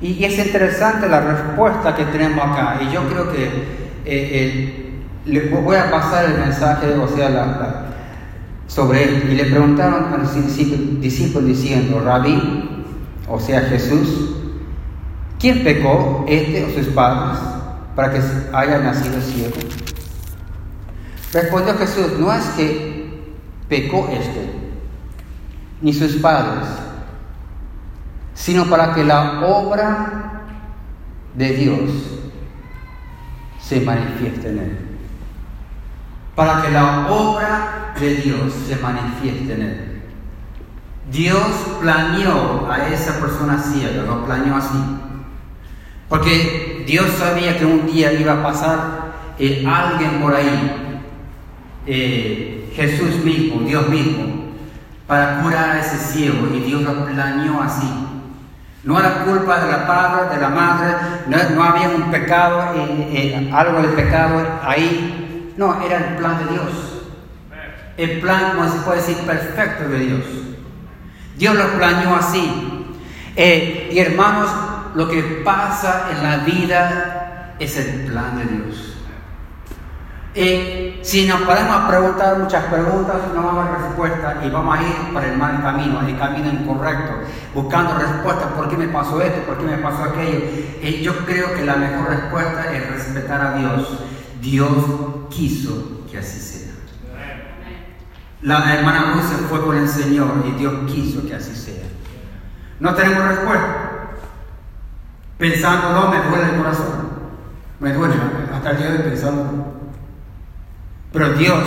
Y, 0.00 0.24
es 0.24 0.36
interesante 0.44 1.08
la 1.08 1.20
respuesta 1.20 1.94
que 1.94 2.04
tenemos 2.06 2.44
acá. 2.44 2.80
Y 2.82 2.92
yo 2.92 3.02
creo 3.08 3.32
que 3.32 3.50
eh, 4.04 5.00
le 5.26 5.40
voy 5.48 5.76
a 5.76 5.90
pasar 5.90 6.24
el 6.24 6.38
mensaje, 6.38 6.94
o 6.98 7.06
sea, 7.06 7.86
sobre 8.66 9.04
él. 9.04 9.28
Y 9.30 9.34
le 9.34 9.44
preguntaron 9.44 10.12
a 10.12 10.18
los 10.18 10.34
discípulos 10.34 11.46
diciendo, 11.46 12.02
Rabí, 12.04 12.86
o 13.28 13.38
sea, 13.38 13.60
Jesús, 13.60 14.34
¿quién 15.38 15.62
pecó, 15.62 16.24
este 16.26 16.64
o 16.64 16.70
sus 16.70 16.92
padres, 16.92 17.38
para 17.94 18.12
que 18.12 18.20
haya 18.52 18.78
nacido 18.78 19.20
ciego? 19.20 19.56
Respondió 21.32 21.74
Jesús, 21.78 22.18
no 22.18 22.32
es 22.32 22.44
que 22.56 23.34
pecó 23.68 24.08
este, 24.12 24.50
ni 25.80 25.92
sus 25.92 26.16
padres, 26.16 26.68
sino 28.34 28.66
para 28.66 28.94
que 28.94 29.04
la 29.04 29.40
obra 29.46 30.42
de 31.34 31.48
Dios 31.54 31.90
se 33.60 33.80
manifieste 33.80 34.48
en 34.48 34.58
él 34.58 34.92
para 36.34 36.62
que 36.62 36.70
la 36.70 37.08
obra 37.08 37.92
de 37.98 38.16
Dios 38.16 38.52
se 38.66 38.76
manifieste 38.76 39.54
en 39.54 39.62
él. 39.62 40.02
Dios 41.10 41.46
planeó 41.80 42.70
a 42.70 42.88
esa 42.88 43.20
persona 43.20 43.58
ciega, 43.58 44.02
lo 44.04 44.24
planeó 44.24 44.56
así. 44.56 44.78
Porque 46.12 46.84
Dios 46.86 47.06
sabía 47.18 47.56
que 47.56 47.64
un 47.64 47.86
día 47.86 48.12
iba 48.12 48.34
a 48.34 48.42
pasar 48.42 49.12
eh, 49.38 49.64
alguien 49.66 50.20
por 50.20 50.34
ahí, 50.34 51.00
eh, 51.86 52.70
Jesús 52.76 53.24
mismo, 53.24 53.62
Dios 53.62 53.88
mismo, 53.88 54.52
para 55.06 55.40
curar 55.40 55.70
a 55.70 55.80
ese 55.80 55.96
ciego 55.96 56.48
y 56.54 56.60
Dios 56.60 56.82
lo 56.82 57.06
planeó 57.06 57.62
así. 57.62 57.88
No 58.84 59.00
era 59.00 59.24
culpa 59.24 59.60
de 59.60 59.72
la 59.72 59.86
padre, 59.86 60.34
de 60.34 60.42
la 60.42 60.50
madre, 60.50 60.96
no, 61.28 61.64
había 61.64 61.88
un 61.88 62.10
pecado, 62.10 62.74
eh, 62.76 63.50
algo 63.50 63.80
de 63.80 63.88
pecado 63.88 64.46
ahí 64.62 65.54
no, 65.56 65.82
era 65.82 65.96
el 65.96 66.16
plan 66.16 66.44
de 66.44 66.52
Dios. 66.52 67.04
El 67.96 68.20
plan, 68.20 68.52
como 68.54 68.70
se 68.70 68.80
puede 68.80 68.98
decir, 68.98 69.16
perfecto 69.24 69.88
de 69.88 69.98
Dios. 69.98 70.24
Dios 71.38 71.54
lo 71.54 71.68
planeó 71.68 72.16
así. 72.16 72.84
Eh, 73.34 73.88
y 73.94 73.98
hermanos, 73.98 74.50
lo 74.94 75.08
que 75.08 75.42
pasa 75.44 76.08
en 76.10 76.22
la 76.22 76.38
vida 76.38 77.54
es 77.58 77.76
el 77.76 78.06
plan 78.06 78.38
de 78.38 78.44
Dios. 78.44 78.88
Eh, 80.34 81.00
si 81.02 81.26
nos 81.26 81.42
podemos 81.42 81.76
preguntar 81.90 82.38
muchas 82.38 82.64
preguntas, 82.64 83.16
no 83.34 83.42
vamos 83.42 83.66
a 83.66 83.70
dar 83.70 83.80
respuesta 83.82 84.40
y 84.42 84.48
vamos 84.48 84.78
a 84.78 84.82
ir 84.82 85.12
por 85.12 85.22
el 85.22 85.36
mal 85.36 85.60
camino, 85.60 86.00
el 86.06 86.18
camino 86.18 86.50
incorrecto, 86.50 87.12
buscando 87.54 87.98
respuestas, 87.98 88.46
¿por 88.52 88.68
qué 88.70 88.76
me 88.78 88.88
pasó 88.88 89.20
esto? 89.20 89.42
¿Por 89.42 89.58
qué 89.58 89.64
me 89.64 89.78
pasó 89.78 90.04
aquello? 90.04 90.38
Eh, 90.80 91.00
yo 91.02 91.16
creo 91.26 91.54
que 91.54 91.64
la 91.66 91.76
mejor 91.76 92.08
respuesta 92.08 92.72
es 92.72 92.90
respetar 92.90 93.40
a 93.42 93.58
Dios 93.58 93.98
Dios 94.42 94.74
quiso 95.30 96.04
que 96.10 96.18
así 96.18 96.40
sea. 96.40 96.72
La 98.42 98.74
hermana 98.74 99.12
Ruth 99.14 99.22
se 99.22 99.36
fue 99.44 99.64
con 99.64 99.76
el 99.76 99.88
Señor 99.88 100.44
y 100.48 100.58
Dios 100.58 100.74
quiso 100.90 101.24
que 101.24 101.36
así 101.36 101.54
sea. 101.54 101.84
No 102.80 102.92
tenemos 102.92 103.24
respuesta. 103.24 103.91
Pensándolo 105.42 106.08
me 106.08 106.18
duele 106.18 106.52
el 106.52 106.56
corazón. 106.56 107.08
Me 107.80 107.92
duele 107.92 108.14
hasta 108.54 108.70
el 108.70 108.76
día 108.76 108.90
de 108.90 108.98
pensándolo. 109.00 109.72
Pero 111.12 111.32
Dios 111.32 111.64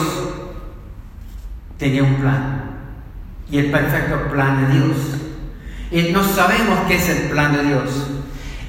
tenía 1.78 2.04
un 2.04 2.16
plan. 2.16 2.64
Y 3.52 3.58
el 3.58 3.72
perfecto 3.72 4.32
plan 4.32 4.66
de 4.66 4.80
Dios. 4.80 4.96
Y 5.92 6.14
no 6.14 6.24
sabemos 6.24 6.80
qué 6.88 6.96
es 6.96 7.10
el 7.10 7.30
plan 7.32 7.52
de 7.52 7.64
Dios. 7.66 8.08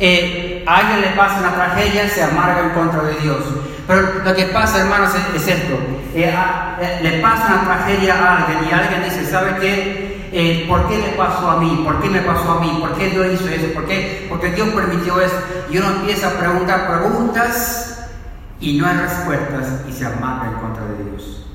Eh, 0.00 0.64
a 0.66 0.78
alguien 0.78 1.02
le 1.02 1.10
pasa 1.10 1.38
una 1.38 1.54
tragedia, 1.54 2.08
se 2.08 2.24
amarga 2.24 2.64
en 2.64 2.70
contra 2.70 3.04
de 3.04 3.14
Dios. 3.20 3.44
Pero 3.86 4.24
lo 4.24 4.34
que 4.34 4.46
pasa, 4.46 4.80
hermanos, 4.80 5.12
es, 5.36 5.46
esto. 5.46 5.74
Eh, 6.16 6.34
eh, 6.80 6.98
le 7.04 7.20
pasa 7.20 7.46
una 7.46 7.62
tragedia 7.62 8.14
a 8.14 8.38
alguien 8.38 8.68
y 8.68 8.74
alguien 8.74 9.04
dice, 9.04 9.24
¿sabe 9.24 9.54
qué? 9.60 10.15
Eh, 10.38 10.66
¿Por 10.68 10.86
qué 10.86 10.98
le 10.98 11.08
pasó 11.16 11.50
a 11.50 11.60
mí? 11.60 11.80
¿Por 11.82 11.98
qué 12.02 12.10
me 12.10 12.20
pasó 12.20 12.58
a 12.58 12.60
mí? 12.60 12.76
¿Por 12.78 12.92
qué 12.92 13.08
Dios 13.08 13.26
hizo 13.32 13.48
eso? 13.48 13.72
¿Por 13.72 13.86
qué? 13.86 14.26
Porque 14.28 14.50
Dios 14.50 14.68
permitió 14.68 15.18
eso. 15.18 15.34
Y 15.70 15.78
uno 15.78 15.86
empieza 15.92 16.28
a 16.28 16.32
preguntar 16.32 16.88
preguntas 16.88 18.06
y 18.60 18.76
no 18.76 18.86
hay 18.86 18.98
respuestas 18.98 19.80
y 19.88 19.92
se 19.94 20.04
amarga 20.04 20.48
en 20.48 20.54
contra 20.56 20.84
de 20.84 21.04
Dios. 21.04 21.46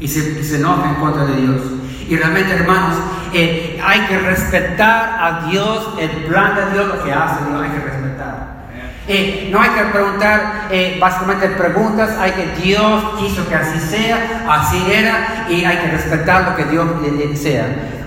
Y 0.00 0.08
se, 0.08 0.40
y 0.40 0.42
se 0.42 0.56
enoja 0.56 0.88
en 0.88 0.96
contra 0.96 1.26
de 1.26 1.42
Dios. 1.42 1.62
Y 2.08 2.16
realmente, 2.16 2.52
hermanos, 2.52 2.98
hay 3.32 4.00
que 4.08 4.18
respetar 4.18 5.18
a 5.20 5.48
Dios, 5.48 5.90
el 6.00 6.10
plan 6.24 6.56
de 6.56 6.72
Dios, 6.72 6.88
lo 6.88 7.04
que 7.04 7.12
hace 7.12 7.44
Dios, 7.48 7.62
hay 7.62 7.70
que 7.70 7.86
respetar. 7.86 8.61
Eh, 9.14 9.50
no 9.52 9.60
hay 9.60 9.68
que 9.68 9.84
preguntar 9.92 10.68
eh, 10.70 10.96
básicamente 10.98 11.48
preguntas, 11.48 12.16
hay 12.18 12.32
que 12.32 12.46
Dios 12.62 13.04
quiso 13.18 13.46
que 13.46 13.54
así 13.54 13.78
sea, 13.78 14.46
así 14.48 14.82
era, 14.90 15.46
y 15.50 15.66
hay 15.66 15.76
que 15.76 15.88
respetar 15.88 16.48
lo 16.48 16.56
que 16.56 16.64
Dios 16.64 16.88
sea. 17.38 17.66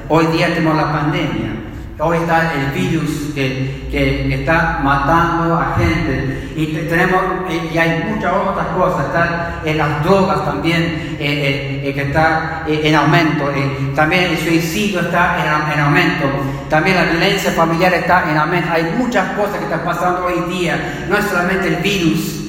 Hoy 0.09 0.25
día 0.27 0.47
tenemos 0.47 0.75
la 0.75 0.91
pandemia. 0.91 1.64
Hoy 1.97 2.17
está 2.17 2.51
el 2.53 2.71
virus 2.71 3.31
que, 3.33 4.33
está 4.33 4.81
matando 4.83 5.55
a 5.55 5.77
gente. 5.77 6.51
Y 6.57 6.67
tenemos 6.89 7.21
y 7.49 7.77
hay 7.77 8.03
muchas 8.09 8.33
otras 8.33 8.67
cosas, 8.67 9.05
están 9.05 9.61
en 9.63 9.77
las 9.77 10.03
drogas 10.03 10.43
también 10.43 11.17
eh, 11.19 11.81
eh, 11.83 11.93
que 11.93 12.01
está 12.01 12.63
eh, 12.67 12.81
en 12.83 12.95
aumento, 12.95 13.51
también 13.93 14.31
el 14.31 14.37
suicidio 14.37 15.01
está 15.01 15.37
en, 15.37 15.73
en, 15.73 15.85
aumento, 15.85 16.25
también 16.69 16.95
la 16.95 17.03
violencia 17.03 17.51
familiar 17.51 17.93
está 17.93 18.29
en 18.29 18.37
aumento, 18.37 18.69
hay 18.71 18.93
muchas 18.97 19.31
cosas 19.33 19.57
que 19.57 19.65
están 19.65 19.83
pasando 19.83 20.25
hoy 20.25 20.53
día, 20.53 21.05
no 21.09 21.17
es 21.17 21.25
solamente 21.25 21.67
el 21.67 21.75
virus. 21.77 22.41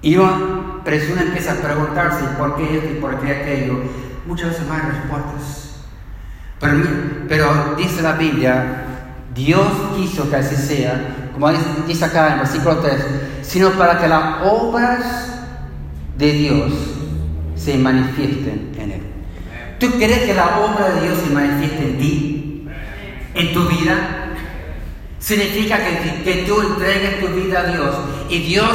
Y 0.00 0.16
uno, 0.16 0.80
pero 0.84 0.96
empieza 0.96 1.52
a 1.52 1.56
preguntarse 1.56 2.24
por 2.38 2.56
qué 2.56 2.78
esto 2.78 2.92
y 2.92 3.00
por 3.00 3.20
qué 3.20 3.30
aquello, 3.30 3.74
muchas 4.26 4.50
veces 4.50 4.66
no 4.66 4.74
hay 4.74 4.80
respuestas. 4.80 5.71
Pero, 7.28 7.74
dice 7.76 8.02
la 8.02 8.12
Biblia, 8.12 8.84
Dios 9.34 9.66
quiso 9.96 10.30
que 10.30 10.36
así 10.36 10.54
sea, 10.54 10.94
como 11.32 11.50
dice 11.88 12.04
acá 12.04 12.28
en 12.28 12.32
el 12.34 12.38
versículo 12.40 12.76
3, 12.76 12.94
sino 13.42 13.70
para 13.70 13.98
que 13.98 14.06
las 14.06 14.42
obras 14.44 15.00
de 16.16 16.32
Dios 16.32 16.72
se 17.56 17.76
manifiesten 17.76 18.70
en 18.78 18.92
Él. 18.92 19.02
¿Tú 19.80 19.90
crees 19.98 20.20
que 20.20 20.34
la 20.34 20.60
obra 20.60 20.90
de 20.90 21.00
Dios 21.00 21.18
se 21.18 21.34
manifieste 21.34 21.82
en 21.82 21.98
ti? 21.98 22.68
¿En 23.34 23.52
tu 23.52 23.66
vida? 23.66 23.94
Significa 25.18 25.78
que, 25.78 26.22
que 26.22 26.44
tú 26.44 26.60
entregues 26.60 27.20
tu 27.20 27.26
vida 27.28 27.60
a 27.60 27.72
Dios 27.72 27.96
y 28.28 28.38
Dios 28.38 28.70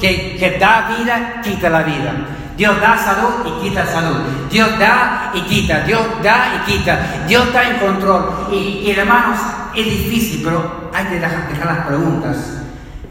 que, 0.00 0.36
que 0.36 0.58
da 0.60 0.94
vida, 0.96 1.40
quita 1.42 1.68
la 1.70 1.82
vida. 1.82 2.14
Dios 2.56 2.80
da 2.80 2.96
salud 2.96 3.46
y 3.46 3.62
quita 3.62 3.86
salud. 3.86 4.18
Dios 4.50 4.78
da 4.78 5.30
y 5.34 5.40
quita. 5.42 5.80
Dios 5.80 6.02
da 6.22 6.54
y 6.56 6.70
quita. 6.70 7.24
Dios 7.26 7.46
está 7.46 7.70
en 7.70 7.78
control. 7.78 8.48
Y, 8.52 8.90
hermanos, 8.90 9.38
es 9.74 9.84
difícil, 9.84 10.42
pero 10.44 10.90
hay 10.92 11.04
que 11.06 11.14
dejar, 11.20 11.66
las 11.66 11.86
preguntas. 11.86 12.36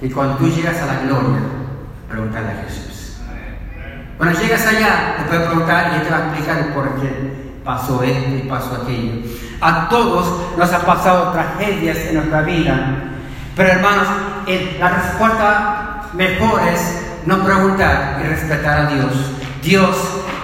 Y 0.01 0.09
cuando 0.09 0.35
tú 0.37 0.47
llegas 0.49 0.81
a 0.81 0.85
la 0.85 0.99
gloria, 1.01 1.39
pregúntale 2.09 2.47
a 2.47 2.63
Jesús. 2.63 3.17
Cuando 4.17 4.39
llegas 4.39 4.65
allá, 4.67 5.15
te 5.17 5.23
puedes 5.23 5.47
preguntar 5.47 5.91
y 5.91 5.95
Él 5.95 6.03
te 6.03 6.09
va 6.11 6.17
a 6.17 6.27
explicar 6.27 6.73
por 6.73 7.01
qué 7.01 7.51
pasó 7.63 8.03
esto 8.03 8.35
y 8.35 8.47
pasó 8.47 8.81
aquello. 8.83 9.27
A 9.61 9.89
todos 9.89 10.57
nos 10.57 10.71
ha 10.71 10.85
pasado 10.85 11.31
tragedias 11.31 11.97
en 11.97 12.15
nuestra 12.15 12.41
vida. 12.41 12.95
Pero 13.55 13.69
hermanos, 13.69 14.07
la 14.79 14.89
respuesta 14.89 16.03
mejor 16.13 16.61
es 16.67 17.10
no 17.25 17.43
preguntar 17.43 18.21
y 18.23 18.27
respetar 18.27 18.85
a 18.85 18.89
Dios. 18.89 19.11
Dios 19.61 19.95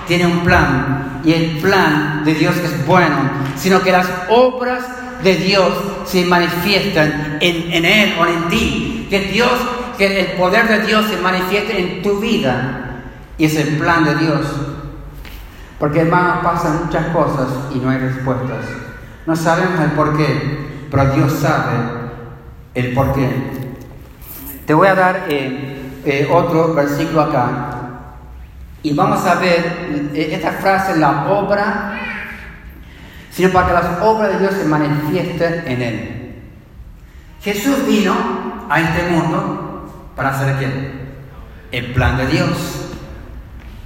tiene 0.07 0.25
un 0.25 0.39
plan 0.41 1.21
y 1.23 1.33
el 1.33 1.57
plan 1.57 2.23
de 2.23 2.33
Dios 2.33 2.55
es 2.57 2.85
bueno, 2.85 3.17
sino 3.55 3.81
que 3.81 3.91
las 3.91 4.07
obras 4.29 4.83
de 5.23 5.35
Dios 5.35 5.73
se 6.05 6.25
manifiestan 6.25 7.37
en, 7.41 7.85
Él 7.85 8.15
o 8.19 8.25
en 8.25 8.47
ti. 8.49 9.07
Que 9.09 9.21
Dios, 9.21 9.51
que 9.97 10.19
el 10.19 10.37
poder 10.37 10.67
de 10.67 10.85
Dios 10.85 11.05
se 11.07 11.17
manifieste 11.17 11.79
en 11.79 12.01
tu 12.01 12.19
vida. 12.19 13.01
Y 13.37 13.45
es 13.45 13.55
el 13.55 13.77
plan 13.77 14.03
de 14.03 14.15
Dios. 14.15 14.45
Porque 15.79 16.01
hermano, 16.01 16.41
pasan 16.41 16.85
muchas 16.85 17.07
cosas 17.07 17.47
y 17.73 17.79
no 17.79 17.89
hay 17.89 17.99
respuestas. 17.99 18.65
No 19.25 19.35
sabemos 19.35 19.79
el 19.81 19.91
por 19.91 20.17
qué, 20.17 20.85
pero 20.89 21.13
Dios 21.13 21.33
sabe 21.33 21.75
el 22.73 22.93
por 22.93 23.13
qué. 23.13 23.29
Te 24.65 24.73
voy 24.73 24.87
a 24.87 24.95
dar 24.95 25.25
eh, 25.29 25.76
eh, 26.09 26.25
otro 26.31 26.73
versículo 26.73 27.23
acá. 27.23 27.69
Y 28.81 28.93
vamos 28.93 29.25
a 29.25 29.35
ver 29.35 30.11
eh, 30.13 30.29
esta 30.31 30.53
frase, 30.53 30.95
la 30.95 31.25
obra, 31.29 31.99
sino 33.29 33.49
para 33.51 33.67
que 33.67 33.73
las 33.73 34.01
obras 34.01 34.31
de 34.31 34.39
Dios 34.39 34.53
se 34.53 34.63
manifiesten 34.63 35.63
en 35.67 35.81
Él. 35.81 36.35
Jesús 37.41 37.85
vino 37.85 38.15
a 38.69 38.79
este 38.79 39.11
mundo 39.11 40.11
para 40.15 40.29
hacer 40.29 40.57
qué? 40.59 41.77
El 41.77 41.93
plan 41.93 42.15
de 42.15 42.27
Dios. 42.27 42.93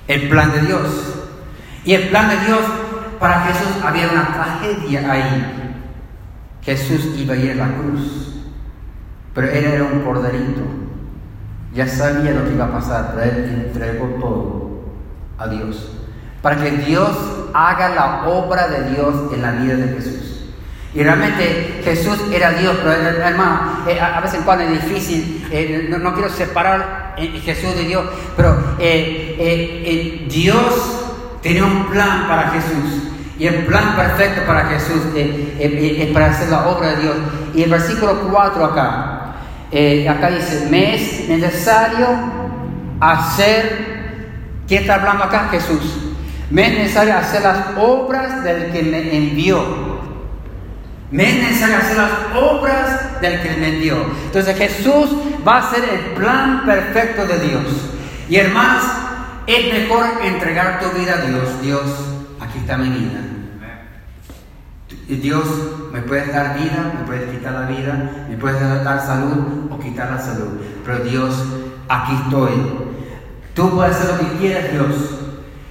El 0.07 0.29
plan 0.29 0.51
de 0.51 0.62
Dios. 0.62 1.15
Y 1.86 1.95
el 1.95 2.10
plan 2.10 2.29
de 2.29 2.45
Dios 2.45 2.62
para 3.19 3.41
Jesús 3.45 3.84
había 3.84 4.07
una 4.10 4.27
tragedia 4.27 5.12
ahí. 5.12 5.73
Jesús 6.62 7.17
iba 7.17 7.34
a 7.34 7.38
ir 7.38 7.53
a 7.53 7.67
la 7.67 7.73
cruz, 7.73 8.43
pero 9.34 9.49
él 9.49 9.65
era 9.65 9.84
un 9.86 10.01
corderito 10.01 10.81
ya 11.73 11.88
sabía 11.88 12.31
lo 12.31 12.45
que 12.45 12.53
iba 12.53 12.65
a 12.65 12.71
pasar, 12.71 13.13
pero 13.15 13.31
él 13.31 13.65
entregó 13.67 14.07
todo 14.19 14.81
a 15.38 15.47
Dios. 15.47 15.91
Para 16.41 16.57
que 16.57 16.71
Dios 16.71 17.12
haga 17.53 17.89
la 17.89 18.27
obra 18.27 18.67
de 18.67 18.89
Dios 18.91 19.15
en 19.34 19.41
la 19.41 19.51
vida 19.51 19.75
de 19.75 19.95
Jesús. 19.95 20.31
Y 20.93 21.03
realmente 21.03 21.81
Jesús 21.86 22.19
era 22.34 22.51
Dios, 22.51 22.75
pero 22.84 22.91
hermano, 22.91 23.84
eh, 23.88 23.99
a 23.99 24.19
veces 24.19 24.41
cuando 24.43 24.65
es 24.65 24.71
difícil, 24.71 25.47
eh, 25.49 25.88
no, 25.89 26.13
quiero 26.13 26.29
separar 26.29 27.15
eh, 27.17 27.39
Jesús 27.41 27.73
de 27.75 27.84
Dios, 27.86 28.03
pero 28.36 28.57
Dios 30.27 31.05
tenía 31.41 31.63
un 31.63 31.86
plan 31.88 32.27
para 32.27 32.49
Jesús. 32.49 33.07
Y 33.39 33.47
el 33.47 33.65
plan 33.65 33.95
perfecto 33.95 34.41
para 34.45 34.65
Jesús 34.65 35.01
es 35.15 36.07
para 36.12 36.27
hacer 36.27 36.49
la 36.49 36.67
obra 36.67 36.89
de 36.89 36.97
Dios. 36.97 37.15
Y 37.55 37.63
el 37.63 37.71
versículo 37.71 38.29
4 38.29 38.65
acá, 38.65 39.11
eh, 39.71 40.07
acá 40.10 40.29
dice, 40.31 40.67
me 40.69 40.95
es 40.95 41.29
necesario 41.29 42.07
hacer, 42.99 44.63
¿quién 44.67 44.81
está 44.81 44.95
hablando 44.95 45.23
acá? 45.23 45.47
Jesús. 45.49 45.81
Me 46.49 46.67
es 46.67 46.73
necesario 46.79 47.15
hacer 47.15 47.41
las 47.41 47.77
obras 47.77 48.43
del 48.43 48.71
que 48.71 48.84
me 48.84 49.15
envió. 49.15 49.63
Me 51.10 51.29
es 51.29 51.36
necesario 51.43 51.77
hacer 51.77 51.97
las 51.97 52.12
obras 52.36 53.21
del 53.21 53.41
que 53.41 53.51
me 53.51 53.69
envió. 53.69 54.05
Entonces 54.25 54.57
Jesús 54.57 55.10
va 55.47 55.60
a 55.60 55.71
ser 55.71 55.84
el 55.84 55.99
plan 56.15 56.65
perfecto 56.65 57.25
de 57.25 57.39
Dios. 57.39 57.63
Y 58.29 58.36
hermanos, 58.36 58.84
es 59.47 59.73
mejor 59.73 60.05
entregar 60.23 60.81
tu 60.81 60.89
vida 60.97 61.13
a 61.13 61.21
Dios. 61.25 61.62
Dios, 61.62 61.81
aquí 62.39 62.60
está 62.60 62.77
mi 62.77 62.89
vida. 62.89 63.19
Dios 65.07 65.45
me 65.91 66.01
puedes 66.01 66.34
dar 66.34 66.58
vida, 66.58 66.93
me 66.99 67.06
puedes 67.06 67.30
quitar 67.30 67.54
la 67.54 67.67
vida, 67.67 68.25
me 68.30 68.38
puedes 68.38 68.60
dar 68.60 68.99
salud 68.99 69.69
o 69.69 69.80
quitar 69.80 70.12
la 70.12 70.19
salud. 70.19 70.60
Pero 70.86 70.99
Dios, 71.04 71.43
aquí 71.88 72.13
estoy. 72.23 72.51
Tú 73.54 73.69
puedes 73.75 73.95
hacer 73.95 74.15
lo 74.15 74.32
que 74.32 74.38
quieras, 74.38 74.71
Dios. 74.71 74.88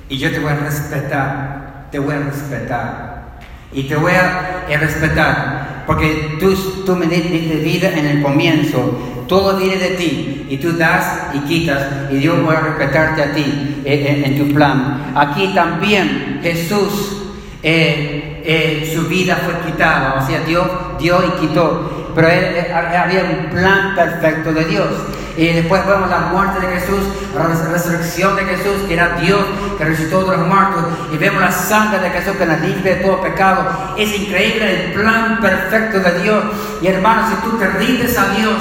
Y 0.09 0.18
yo 0.18 0.30
te 0.30 0.38
voy 0.38 0.52
a 0.52 0.56
respetar. 0.56 1.88
Te 1.90 1.98
voy 1.98 2.14
a 2.14 2.18
respetar. 2.18 3.38
Y 3.72 3.85
te 3.85 3.96
voy 3.96 4.12
a 4.12 4.76
respetar. 4.78 5.85
Porque 5.87 6.37
tú, 6.38 6.54
tú 6.85 6.96
me 6.96 7.06
diste 7.06 7.56
vida 7.56 7.90
en 7.90 8.06
el 8.06 8.22
comienzo. 8.22 9.24
Todo 9.26 9.56
viene 9.56 9.76
de 9.76 9.90
ti. 9.90 10.46
Y 10.50 10.59
tú 10.59 10.76
das 10.76 11.35
y 11.35 11.38
quitas. 11.40 11.87
Y 12.11 12.16
Dios 12.16 12.37
va 12.46 12.59
a 12.59 12.61
respetarte 12.61 13.22
a 13.22 13.33
ti 13.33 13.83
eh, 13.85 14.22
en, 14.26 14.38
tu 14.38 14.52
plan. 14.52 15.12
Aquí 15.14 15.52
también 15.54 16.40
Jesús. 16.42 17.16
Eh, 17.62 18.19
eh, 18.44 18.92
su 18.94 19.09
vida 19.09 19.38
fue 19.44 19.55
quitada, 19.70 20.14
o 20.14 20.26
sea, 20.26 20.40
Dios 20.40 20.66
dio 20.98 21.18
y 21.24 21.40
quitó, 21.40 22.11
pero 22.14 22.29
había 22.29 23.24
un 23.24 23.50
plan 23.50 23.94
perfecto 23.94 24.53
de 24.53 24.64
Dios. 24.64 24.88
Y 25.37 25.46
después 25.46 25.87
vemos 25.87 26.11
la 26.11 26.20
muerte 26.33 26.66
de 26.66 26.79
Jesús, 26.79 27.00
la 27.35 27.46
resurrección 27.46 28.37
de 28.37 28.44
Jesús, 28.44 28.83
que 28.87 28.94
era 28.94 29.16
Dios 29.20 29.40
que 29.79 29.85
resucitó 29.85 30.24
de 30.24 30.37
los 30.37 30.46
muertos, 30.46 30.85
y 31.12 31.16
vemos 31.16 31.40
la 31.40 31.53
sangre 31.53 32.00
de 32.00 32.11
Jesús 32.11 32.37
que 32.37 32.46
nos 32.46 32.61
limpia 32.61 32.96
de 32.96 33.03
todo 33.03 33.22
pecado. 33.22 33.64
Es 33.96 34.20
increíble 34.20 34.87
el 34.87 34.92
plan 34.92 35.40
perfecto 35.40 36.00
de 36.00 36.22
Dios. 36.22 36.44
Y 36.83 36.88
hermano, 36.88 37.29
si 37.31 37.48
tú 37.48 37.57
te 37.57 37.68
rindes 37.68 38.18
a 38.18 38.29
Dios, 38.35 38.59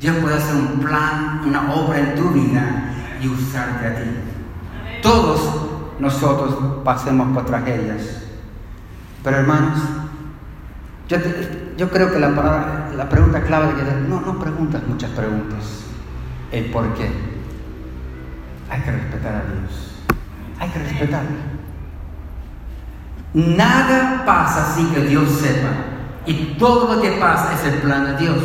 Dios 0.00 0.16
puede 0.16 0.36
hacer 0.36 0.54
un 0.54 0.80
plan, 0.80 1.42
una 1.46 1.72
obra 1.72 1.98
en 1.98 2.14
tu 2.16 2.28
vida 2.30 2.92
y 3.22 3.28
usarte 3.28 3.86
a 3.86 3.94
ti. 3.94 4.10
Todos 5.02 5.40
nosotros 5.98 6.82
pasemos 6.84 7.34
por 7.34 7.46
tragedias. 7.46 8.27
Pero 9.22 9.36
hermanos, 9.36 9.78
yo, 11.08 11.90
creo 11.90 12.12
que 12.12 12.18
la, 12.18 12.28
la 12.96 13.08
pregunta 13.08 13.40
clave 13.42 13.74
que 13.74 14.08
no, 14.08 14.20
no 14.20 14.38
preguntas 14.38 14.82
muchas 14.86 15.10
preguntas. 15.10 15.84
El 16.52 16.66
por 16.66 16.94
qué. 16.94 17.10
Hay 18.70 18.80
que 18.80 18.90
respetar 18.90 19.34
a 19.34 19.42
Dios. 19.44 19.94
Hay 20.58 20.68
que 20.68 20.78
respetarlo. 20.78 21.58
Nada 23.34 24.24
pasa 24.24 24.74
sin 24.74 24.90
que 24.90 25.00
Dios 25.02 25.30
sepa. 25.30 25.68
Y 26.26 26.56
todo 26.58 26.94
lo 26.94 27.00
que 27.00 27.12
pasa 27.12 27.54
es 27.54 27.72
el 27.72 27.80
plan 27.80 28.04
de 28.04 28.24
Dios. 28.24 28.42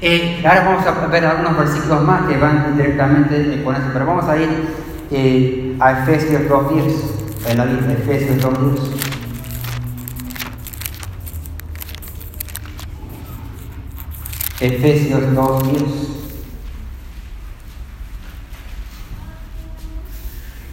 Eh, 0.00 0.42
ahora 0.46 0.64
vamos 0.64 0.86
a 0.86 1.06
ver 1.06 1.24
algunos 1.24 1.56
versículos 1.56 2.02
más 2.02 2.26
que 2.26 2.36
van 2.36 2.76
directamente 2.76 3.62
con 3.62 3.74
eso, 3.74 3.86
pero 3.92 4.06
vamos 4.06 4.24
a 4.28 4.36
ir 4.36 4.48
eh, 5.10 5.76
a 5.80 6.02
Efesios 6.02 6.42
2.10. 6.42 7.50
En 7.50 7.58
la 7.58 7.64
Efesios 7.92 8.44
2.10. 8.44 9.03
Efesios 14.64 15.20
2.10. 15.34 15.84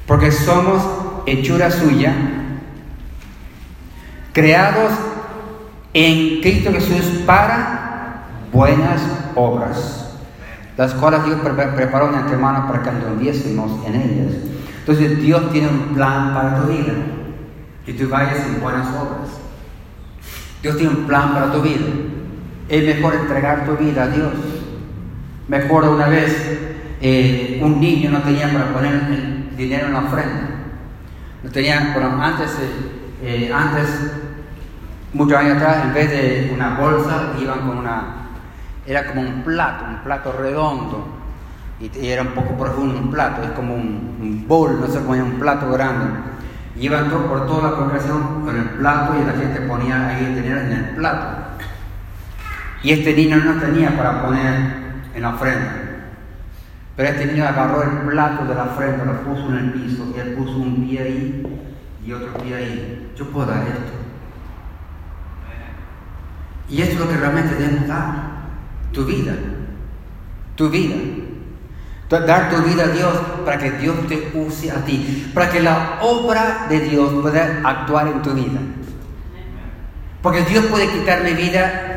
Porque 0.07 0.31
somos 0.31 0.81
hechura 1.25 1.69
suya, 1.69 2.15
creados 4.31 4.93
en 5.93 6.39
Cristo 6.39 6.71
Jesús 6.71 7.23
para 7.25 8.27
buenas 8.53 9.01
obras, 9.35 10.15
las 10.77 10.93
cuales 10.93 11.25
Dios 11.25 11.39
preparó 11.41 12.09
en 12.09 12.15
antemano 12.15 12.67
para 12.67 12.83
que 12.83 12.89
anduviésemos 12.89 13.85
en 13.87 13.95
ellas. 13.95 14.33
Entonces 14.79 15.21
Dios 15.21 15.51
tiene 15.51 15.67
un 15.67 15.93
plan 15.95 16.33
para 16.33 16.61
tu 16.61 16.67
vida, 16.71 16.93
que 17.85 17.93
tú 17.93 18.07
vayas 18.07 18.45
en 18.45 18.61
buenas 18.61 18.87
obras. 18.87 19.31
Dios 20.61 20.77
tiene 20.77 20.93
un 20.93 21.07
plan 21.07 21.33
para 21.33 21.51
tu 21.51 21.61
vida. 21.61 21.87
Es 22.71 22.85
mejor 22.85 23.15
entregar 23.15 23.65
tu 23.65 23.75
vida 23.75 24.03
a 24.03 24.07
Dios. 24.07 24.31
Me 25.49 25.57
acuerdo 25.57 25.93
una 25.93 26.07
vez, 26.07 26.57
eh, 27.01 27.59
un 27.61 27.81
niño 27.81 28.09
no 28.11 28.21
tenía 28.21 28.49
para 28.49 28.71
poner 28.71 29.57
dinero 29.57 29.87
en 29.87 29.93
la 29.93 29.99
ofrenda. 29.99 30.47
No 31.43 31.51
tenía, 31.51 31.91
bueno, 31.93 32.23
antes, 32.23 32.49
eh, 32.61 33.47
eh, 33.47 33.51
antes, 33.53 34.13
muchos 35.11 35.37
años 35.37 35.57
atrás, 35.57 35.83
en 35.83 35.93
vez 35.93 36.11
de 36.11 36.51
una 36.53 36.75
bolsa, 36.75 37.33
iban 37.41 37.59
con 37.59 37.79
una, 37.79 38.29
era 38.87 39.05
como 39.05 39.19
un 39.19 39.43
plato, 39.43 39.83
un 39.89 39.97
plato 39.97 40.31
redondo. 40.31 41.07
Y, 41.81 42.07
era 42.07 42.21
un 42.21 42.29
poco 42.29 42.57
profundo 42.57 42.97
un 42.97 43.11
plato, 43.11 43.43
es 43.43 43.51
como 43.51 43.75
un, 43.75 44.17
un 44.21 44.47
bowl, 44.47 44.79
no 44.79 44.87
sé 44.87 44.99
cómo 44.99 45.11
un 45.11 45.39
plato 45.39 45.69
grande 45.71 46.05
Iban 46.77 47.09
por 47.09 47.47
toda 47.47 47.71
la 47.71 47.75
congregación 47.75 48.45
con 48.45 48.55
el 48.55 48.69
plato 48.69 49.13
y 49.21 49.25
la 49.25 49.33
gente 49.33 49.59
ponía 49.67 50.07
ahí 50.07 50.23
el 50.23 50.41
dinero 50.41 50.61
en 50.61 50.71
el 50.71 50.85
plato. 50.95 51.40
Y 52.83 52.91
este 52.91 53.13
niño 53.13 53.37
no 53.37 53.59
tenía 53.59 53.95
para 53.95 54.23
poner 54.23 54.55
en 55.13 55.21
la 55.21 55.35
ofrenda. 55.35 55.75
Pero 56.95 57.09
este 57.09 57.25
niño 57.27 57.45
agarró 57.45 57.83
el 57.83 58.09
plato 58.09 58.45
de 58.45 58.55
la 58.55 58.63
ofrenda, 58.63 59.05
lo 59.05 59.21
puso 59.21 59.49
en 59.49 59.57
el 59.57 59.71
piso 59.73 60.13
y 60.15 60.19
él 60.19 60.33
puso 60.33 60.57
un 60.57 60.87
pie 60.87 60.99
ahí 60.99 61.43
y 62.05 62.11
otro 62.11 62.33
pie 62.33 62.55
ahí. 62.55 63.11
Yo 63.15 63.25
puedo 63.29 63.47
dar 63.47 63.63
esto. 63.63 64.01
Y 66.69 66.81
esto 66.81 66.93
es 66.93 66.99
lo 67.01 67.09
que 67.09 67.17
realmente 67.17 67.55
debemos 67.55 67.87
dar. 67.87 68.13
Tu 68.91 69.05
vida. 69.05 69.33
Tu 70.55 70.69
vida. 70.69 70.95
Dar 72.09 72.49
tu 72.49 72.61
vida 72.63 72.83
a 72.83 72.87
Dios 72.87 73.13
para 73.45 73.57
que 73.57 73.71
Dios 73.71 73.95
te 74.07 74.31
use 74.33 74.69
a 74.69 74.83
ti, 74.83 75.31
para 75.33 75.49
que 75.49 75.61
la 75.61 75.99
obra 76.01 76.65
de 76.67 76.81
Dios 76.81 77.13
pueda 77.21 77.61
actuar 77.63 78.07
en 78.09 78.21
tu 78.21 78.31
vida. 78.31 78.59
Porque 80.21 80.41
Dios 80.43 80.65
puede 80.65 80.89
quitar 80.91 81.23
mi 81.23 81.33
vida 81.33 81.90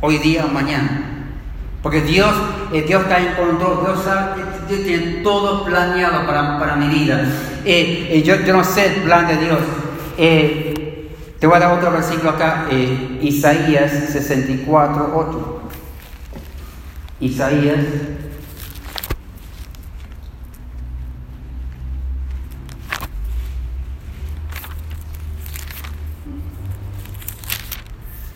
hoy 0.00 0.18
día 0.18 0.44
o 0.44 0.48
mañana. 0.48 1.16
Porque 1.82 2.00
Dios, 2.00 2.32
eh, 2.72 2.84
Dios 2.86 3.02
está 3.02 3.18
en 3.20 3.34
control, 3.34 3.84
Dios 3.84 4.02
sabe, 4.04 4.42
Dios 4.68 4.82
tiene 4.84 5.22
todo 5.22 5.64
planeado 5.64 6.26
para, 6.26 6.74
mi 6.76 6.88
vida. 6.88 7.24
Eh, 7.64 8.08
eh, 8.10 8.22
yo, 8.22 8.36
yo, 8.44 8.56
no 8.56 8.64
sé 8.64 8.86
el 8.86 9.02
plan 9.02 9.28
de 9.28 9.36
Dios. 9.36 9.58
te 10.16 11.46
voy 11.46 11.56
a 11.56 11.60
dar 11.60 11.78
otro 11.78 11.92
versículo 11.92 12.30
acá, 12.30 12.66
Isaías 13.20 13.92
64, 14.10 15.12
8. 15.14 15.62
Isaías 17.20 17.78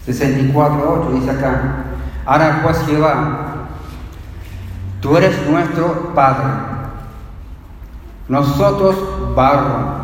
64.8 0.06 1.12
dice 1.12 1.30
acá, 1.30 1.84
ahora 2.24 2.60
pues 2.62 2.78
Jehová, 2.86 3.68
tú 5.00 5.16
eres 5.16 5.48
nuestro 5.48 6.14
Padre, 6.14 6.50
nosotros 8.28 8.96
barro, 9.34 10.00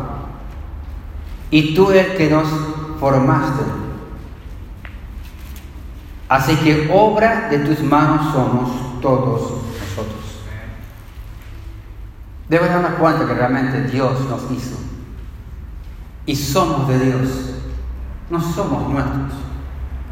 y 1.49 1.73
tú 1.73 1.91
el 1.91 2.15
que 2.15 2.29
nos 2.29 2.47
formaste. 2.99 3.63
Así 6.29 6.55
que 6.57 6.89
obra 6.93 7.47
de 7.49 7.59
tus 7.59 7.79
manos 7.81 8.33
somos 8.33 9.01
todos 9.01 9.41
nosotros. 9.79 10.41
Debes 12.49 12.69
darnos 12.69 12.99
cuenta 12.99 13.25
que 13.25 13.33
realmente 13.33 13.83
Dios 13.83 14.11
nos 14.29 14.51
hizo. 14.51 14.77
Y 16.25 16.35
somos 16.35 16.87
de 16.89 16.99
Dios. 16.99 17.53
No 18.29 18.41
somos 18.41 18.89
nuestros. 18.89 19.46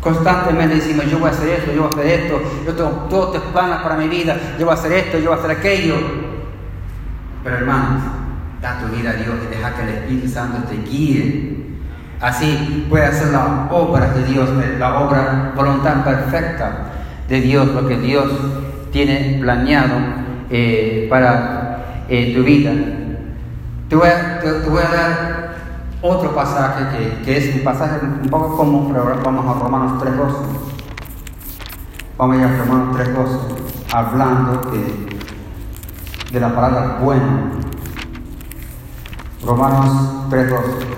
Constantemente 0.06 0.76
decimos, 0.76 1.10
yo 1.10 1.18
voy 1.18 1.30
a 1.30 1.32
hacer 1.32 1.50
esto, 1.50 1.74
yo 1.74 1.82
voy 1.82 1.90
a 1.92 2.00
hacer 2.00 2.20
esto, 2.20 2.40
yo 2.64 2.76
tengo 2.76 2.90
todos 3.10 3.34
tus 3.34 3.42
planes 3.52 3.80
para 3.80 3.96
mi 3.96 4.08
vida, 4.08 4.38
yo 4.60 4.68
voy 4.68 4.76
a 4.76 4.78
hacer 4.78 4.92
esto, 4.92 5.18
yo 5.18 5.32
voy 5.32 5.40
a 5.40 5.40
hacer 5.40 5.58
aquello. 5.58 5.96
Pero 7.44 7.56
hermanos, 7.56 8.04
da 8.62 8.78
tu 8.78 8.96
vida 8.96 9.10
a 9.10 9.14
Dios 9.14 9.36
y 9.44 9.56
deja 9.56 9.74
que 9.74 9.82
el 9.82 9.90
Espíritu 9.90 10.28
Santo 10.28 10.60
te 10.70 10.76
guíe. 10.88 11.58
Así 12.22 12.86
puedes 12.88 13.16
hacer 13.16 13.30
la 13.30 13.68
obra 13.72 14.10
de 14.10 14.26
Dios, 14.26 14.48
la 14.78 15.00
obra 15.00 15.54
voluntad 15.56 16.04
perfecta 16.04 16.92
de 17.28 17.42
Dios, 17.42 17.66
lo 17.70 17.88
que 17.88 17.98
Dios 17.98 18.32
tiene 18.92 19.40
planeado 19.42 19.96
eh, 20.52 21.08
para 21.10 22.04
eh, 22.10 22.32
tu 22.36 22.44
vida. 22.44 22.72
Te 23.90 23.96
voy 23.96 24.08
a 24.08 24.96
dar 24.96 25.35
otro 26.06 26.36
pasaje 26.36 27.20
que, 27.24 27.38
es 27.38 27.56
un 27.56 27.64
pasaje 27.64 28.06
un 28.06 28.30
poco 28.30 28.58
común, 28.58 28.90
pero 28.92 29.04
ahora 29.04 29.22
vamos 29.24 29.56
a 29.56 29.60
Romanos 29.60 30.04
3.12. 30.04 30.36
Vamos 32.18 32.36
a 32.36 32.40
ir 32.40 32.46
a 32.46 32.58
Romanos 32.58 32.98
3.12, 32.98 33.40
hablando 33.94 34.72
de 36.32 36.40
la 36.40 36.56
palabra 36.56 37.00
bueno. 37.02 37.66
Romanos 39.44 40.30
3.12. 40.30 40.96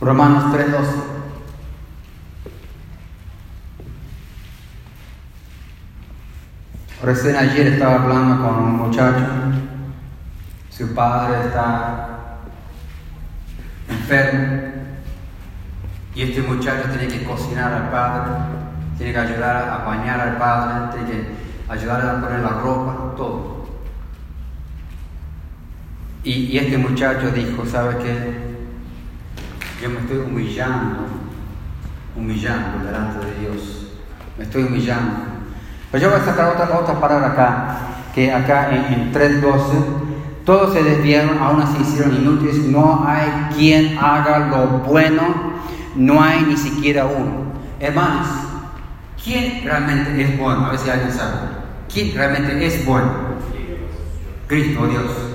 Romanos 0.00 0.44
3.12. 0.54 1.07
Recién 7.08 7.36
ayer 7.36 7.68
estaba 7.68 8.02
hablando 8.02 8.46
con 8.46 8.64
un 8.64 8.76
muchacho, 8.76 9.24
su 10.68 10.94
padre 10.94 11.46
está 11.46 12.36
enfermo 13.88 14.72
y 16.14 16.22
este 16.22 16.42
muchacho 16.42 16.90
tiene 16.90 17.08
que 17.08 17.24
cocinar 17.24 17.72
al 17.72 17.90
padre, 17.90 18.32
tiene 18.98 19.14
que 19.14 19.18
ayudar 19.20 19.56
a 19.70 19.84
bañar 19.86 20.20
al 20.20 20.36
padre, 20.36 20.98
tiene 20.98 21.10
que 21.10 21.28
ayudar 21.72 22.04
a 22.04 22.20
poner 22.20 22.40
la 22.40 22.50
ropa, 22.50 23.16
todo. 23.16 23.68
Y, 26.24 26.58
este 26.58 26.76
muchacho 26.76 27.30
dijo, 27.30 27.64
¿sabe 27.64 28.04
qué? 28.04 28.34
Yo 29.82 29.88
me 29.88 30.00
estoy 30.00 30.18
humillando, 30.18 31.06
humillando 32.14 32.84
delante 32.84 33.24
de 33.24 33.40
Dios, 33.40 33.92
me 34.36 34.44
estoy 34.44 34.64
humillando 34.64 35.27
pues 35.90 36.02
yo 36.02 36.10
voy 36.10 36.20
a 36.20 36.24
sacar 36.24 36.48
otra, 36.48 36.78
otra 36.78 37.00
palabra 37.00 37.28
acá, 37.28 37.78
que 38.14 38.32
acá 38.32 38.70
en, 38.72 39.12
3.12, 39.12 39.42
todos 40.44 40.72
se 40.72 40.82
desviaron, 40.82 41.38
aún 41.38 41.62
así 41.62 41.78
hicieron 41.80 42.14
inútiles, 42.14 42.56
no 42.66 43.04
hay 43.06 43.54
quien 43.54 43.98
haga 43.98 44.38
lo 44.50 44.66
bueno, 44.80 45.22
no 45.94 46.22
hay 46.22 46.42
ni 46.42 46.56
siquiera 46.56 47.06
uno. 47.06 47.52
Hermanos, 47.80 48.26
¿quién 49.22 49.62
realmente 49.64 50.22
es 50.22 50.38
bueno? 50.38 50.66
A 50.66 50.70
ver 50.70 50.78
si 50.78 50.90
alguien 50.90 51.12
sabe. 51.12 51.58
¿Quién 51.92 52.14
realmente 52.14 52.66
es 52.66 52.84
bueno? 52.84 53.10
Cristo, 54.46 54.86
Dios. 54.86 55.27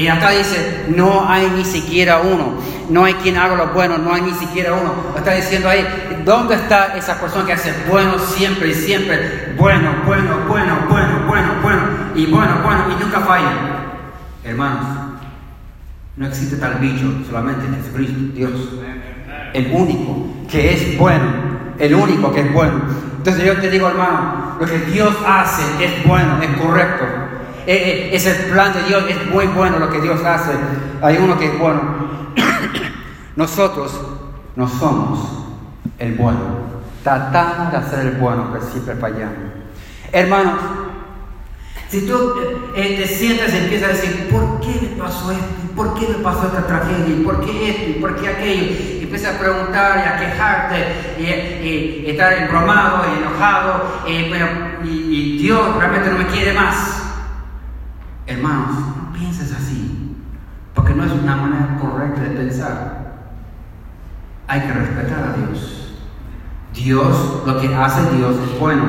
Y 0.00 0.08
acá 0.08 0.30
dice, 0.30 0.86
no 0.88 1.28
hay 1.28 1.50
ni 1.54 1.62
siquiera 1.62 2.20
uno, 2.20 2.54
no 2.88 3.04
hay 3.04 3.12
quien 3.14 3.36
haga 3.36 3.54
lo 3.54 3.66
bueno, 3.74 3.98
no 3.98 4.14
hay 4.14 4.22
ni 4.22 4.32
siquiera 4.32 4.72
uno. 4.72 4.94
Está 5.14 5.34
diciendo 5.34 5.68
ahí, 5.68 5.86
¿dónde 6.24 6.54
está 6.54 6.96
esa 6.96 7.20
persona 7.20 7.44
que 7.44 7.52
hace 7.52 7.74
bueno 7.86 8.18
siempre 8.18 8.70
y 8.70 8.74
siempre? 8.74 9.52
Bueno, 9.58 9.90
bueno, 10.06 10.38
bueno, 10.48 10.78
bueno, 10.88 11.26
bueno, 11.28 11.48
bueno, 11.62 11.82
y 12.14 12.24
bueno, 12.24 12.60
bueno, 12.64 12.84
y 12.88 13.02
nunca 13.04 13.20
falla. 13.20 13.52
Hermanos, 14.42 14.86
no 16.16 16.26
existe 16.26 16.56
tal 16.56 16.76
bicho, 16.76 17.12
solamente 17.28 17.66
Jesucristo, 17.76 18.18
Dios. 18.32 18.52
El 19.52 19.70
único 19.70 20.28
que 20.50 20.72
es 20.72 20.96
bueno, 20.96 21.26
el 21.78 21.94
único 21.94 22.32
que 22.32 22.40
es 22.40 22.52
bueno. 22.54 22.80
Entonces 23.18 23.44
yo 23.44 23.54
te 23.60 23.68
digo, 23.68 23.86
hermano, 23.86 24.56
lo 24.58 24.64
que 24.64 24.78
Dios 24.78 25.14
hace 25.26 25.62
es 25.84 26.06
bueno, 26.06 26.40
es 26.40 26.58
correcto. 26.58 27.04
Eh, 27.70 28.10
eh, 28.10 28.16
es 28.16 28.26
el 28.26 28.50
plan 28.50 28.72
de 28.72 28.82
Dios, 28.82 29.04
es 29.08 29.26
muy 29.30 29.46
bueno 29.46 29.78
lo 29.78 29.88
que 29.88 30.00
Dios 30.00 30.24
hace. 30.24 30.50
Hay 31.00 31.18
uno 31.18 31.38
que 31.38 31.46
es 31.46 31.56
bueno. 31.56 31.80
Nosotros 33.36 33.92
no 34.56 34.68
somos 34.68 35.20
el 36.00 36.14
bueno. 36.14 36.40
Tratamos 37.04 37.70
de 37.70 37.76
hacer 37.76 38.06
el 38.06 38.16
bueno, 38.16 38.48
pero 38.52 38.64
siempre 38.64 38.96
fallamos. 38.96 39.36
Hermanos, 40.10 40.58
si 41.88 42.08
tú 42.08 42.34
eh, 42.74 42.96
te 43.00 43.06
sientas 43.06 43.54
y 43.54 43.58
empiezas 43.58 43.90
a 43.90 43.92
decir, 43.92 44.28
¿por 44.32 44.58
qué 44.58 44.74
me 44.82 45.00
pasó 45.00 45.30
esto? 45.30 45.44
¿Por 45.76 45.94
qué 45.94 46.08
me 46.08 46.24
pasó 46.24 46.48
esta 46.48 46.66
tragedia? 46.66 47.06
¿Y 47.06 47.22
por 47.22 47.40
qué 47.44 47.70
esto? 47.70 47.90
¿Y 47.90 48.00
por 48.00 48.16
qué 48.16 48.28
aquello? 48.30 48.66
Y 48.98 49.02
empieza 49.04 49.36
a 49.36 49.38
preguntar 49.38 50.02
y 50.04 50.08
a 50.08 50.18
quejarte 50.18 50.76
y, 51.20 52.10
estar 52.10 52.32
embromado 52.32 53.04
y 53.06 53.18
enojado 53.20 54.02
y, 54.08 54.88
y 54.88 55.38
Dios 55.38 55.76
realmente 55.78 56.10
no 56.10 56.18
me 56.18 56.26
quiere 56.26 56.52
más. 56.52 56.99
Hermanos, 58.30 58.76
no 58.96 59.12
pienses 59.12 59.52
así, 59.52 60.14
porque 60.72 60.94
no 60.94 61.04
es 61.04 61.10
una 61.10 61.34
manera 61.34 61.76
correcta 61.80 62.20
de 62.20 62.30
pensar. 62.30 63.00
Hay 64.46 64.60
que 64.60 64.72
respetar 64.72 65.34
a 65.34 65.36
Dios. 65.36 65.96
Dios, 66.72 67.42
lo 67.44 67.60
que 67.60 67.74
hace 67.74 68.16
Dios 68.16 68.36
es 68.36 68.60
bueno. 68.60 68.84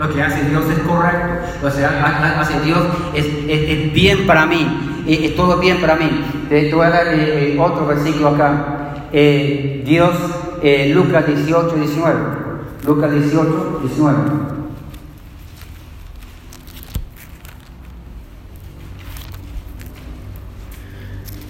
Lo 0.00 0.12
que 0.12 0.20
hace 0.20 0.48
Dios 0.48 0.64
es 0.70 0.78
correcto. 0.80 1.34
Lo 1.62 1.72
que 1.72 1.84
hace 1.84 2.60
Dios 2.62 2.80
es, 3.14 3.92
bien 3.92 4.26
para 4.26 4.44
mí. 4.46 5.04
Es, 5.06 5.36
todo 5.36 5.58
bien 5.58 5.80
para 5.80 5.94
mí. 5.94 6.10
Te 6.48 6.74
voy 6.74 6.84
a 6.84 6.90
dar 6.90 7.06
eh, 7.06 7.54
eh, 7.54 7.58
otro 7.60 7.86
versículo 7.86 8.30
acá. 8.30 9.06
Eh, 9.12 9.84
Dios, 9.86 10.16
Lucas 10.94 11.28
18, 11.28 11.76
19. 11.76 12.18
Lucas 12.84 13.12
18, 13.12 13.80
19. 13.84 14.18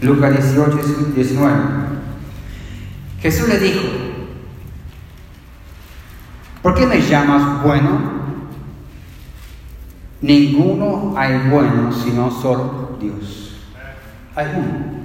Lucas 0.01 0.33
18, 0.33 0.77
19. 1.15 1.55
Jesús 3.21 3.49
le 3.49 3.59
dijo, 3.59 3.81
¿por 6.63 6.75
qué 6.75 6.87
me 6.87 7.01
llamas 7.01 7.63
bueno? 7.65 8.19
Ninguno 10.21 11.15
hay 11.17 11.49
bueno 11.49 11.93
sino 11.93 12.31
solo 12.31 12.97
Dios. 13.01 13.57
Hay 14.37 14.47
uno. 14.57 14.99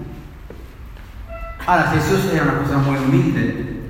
Ahora, 1.66 1.92
Jesús 1.92 2.32
era 2.34 2.44
una 2.44 2.60
persona 2.60 2.80
muy 2.80 2.98
humilde. 2.98 3.82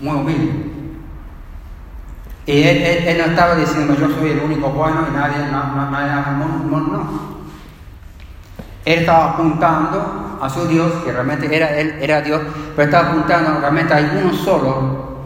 Muy 0.00 0.16
humilde. 0.16 0.52
Y 2.46 2.62
él, 2.62 3.18
no 3.18 3.24
estaba 3.24 3.56
diciendo 3.56 3.96
yo 3.98 4.08
soy 4.10 4.30
el 4.30 4.40
único 4.40 4.70
bueno 4.70 5.06
y 5.10 5.16
nadie, 5.16 5.50
no, 5.50 5.74
no, 5.74 5.90
no, 5.90 6.80
no, 6.80 7.35
Él 8.86 9.00
estaba 9.00 9.32
apuntando 9.32 10.38
a 10.40 10.48
su 10.48 10.66
Dios, 10.68 10.92
que 11.04 11.10
realmente 11.10 11.54
era, 11.54 11.76
él 11.76 11.96
era 12.00 12.22
Dios, 12.22 12.40
pero 12.76 12.84
estaba 12.84 13.08
apuntando 13.08 13.58
realmente 13.58 13.92
hay 13.92 14.08
uno 14.22 14.32
solo 14.32 15.16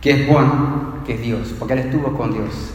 que 0.00 0.12
es 0.12 0.28
bueno, 0.28 0.94
que 1.04 1.14
es 1.14 1.20
Dios, 1.20 1.54
porque 1.58 1.74
él 1.74 1.80
estuvo 1.80 2.16
con 2.16 2.32
Dios. 2.32 2.72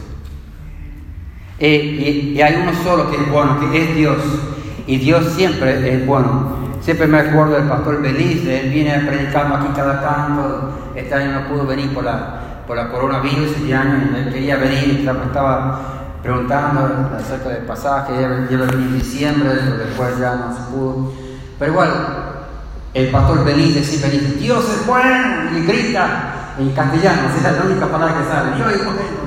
Eh, 1.58 2.34
y, 2.36 2.42
hay 2.42 2.56
uno 2.56 2.72
solo 2.82 3.10
que 3.10 3.16
es 3.16 3.30
bueno, 3.30 3.58
que 3.58 3.82
es 3.82 3.96
Dios. 3.96 4.18
Y 4.86 4.98
Dios 4.98 5.32
siempre 5.32 5.94
es 5.94 6.06
bueno. 6.06 6.64
Siempre 6.82 7.06
me 7.06 7.20
acuerdo 7.20 7.54
del 7.54 7.66
pastor 7.66 8.02
Belice, 8.02 8.60
él 8.60 8.70
viene 8.70 8.98
predicando 9.06 9.54
aquí 9.54 9.68
cada 9.74 10.02
tanto. 10.02 10.92
Este 10.94 11.14
año 11.14 11.40
no 11.40 11.48
pudo 11.48 11.66
venir 11.66 11.94
por 11.94 12.04
la, 12.04 12.64
por 12.66 12.76
la 12.76 12.90
coronavirus, 12.90 13.52
este 13.56 13.74
año 13.74 14.14
él 14.14 14.30
quería 14.30 14.56
venir, 14.56 15.08
estaba 15.08 16.03
preguntando 16.24 17.14
acerca 17.16 17.50
del 17.50 17.64
pasaje, 17.64 18.14
lleva 18.50 18.66
venir 18.66 18.88
en 18.88 18.98
diciembre, 18.98 19.50
pero 19.62 19.76
después 19.76 20.18
ya 20.18 20.34
no 20.34 20.56
se 20.56 20.62
pudo. 20.72 21.12
Pero 21.58 21.70
igual, 21.70 21.90
el 22.94 23.10
pastor 23.10 23.44
Belice 23.44 23.84
siempre 23.84 24.10
dice, 24.10 24.34
Dios 24.40 24.64
es 24.64 24.86
bueno, 24.86 25.56
y 25.56 25.66
grita 25.66 26.54
en 26.58 26.70
castellano, 26.70 27.28
esa 27.38 27.50
es 27.50 27.56
la 27.58 27.64
única 27.64 27.86
palabra 27.86 28.18
que 28.18 28.28
sale, 28.28 28.56
Dios 28.56 28.72
es 28.72 28.84
bueno 28.84 29.24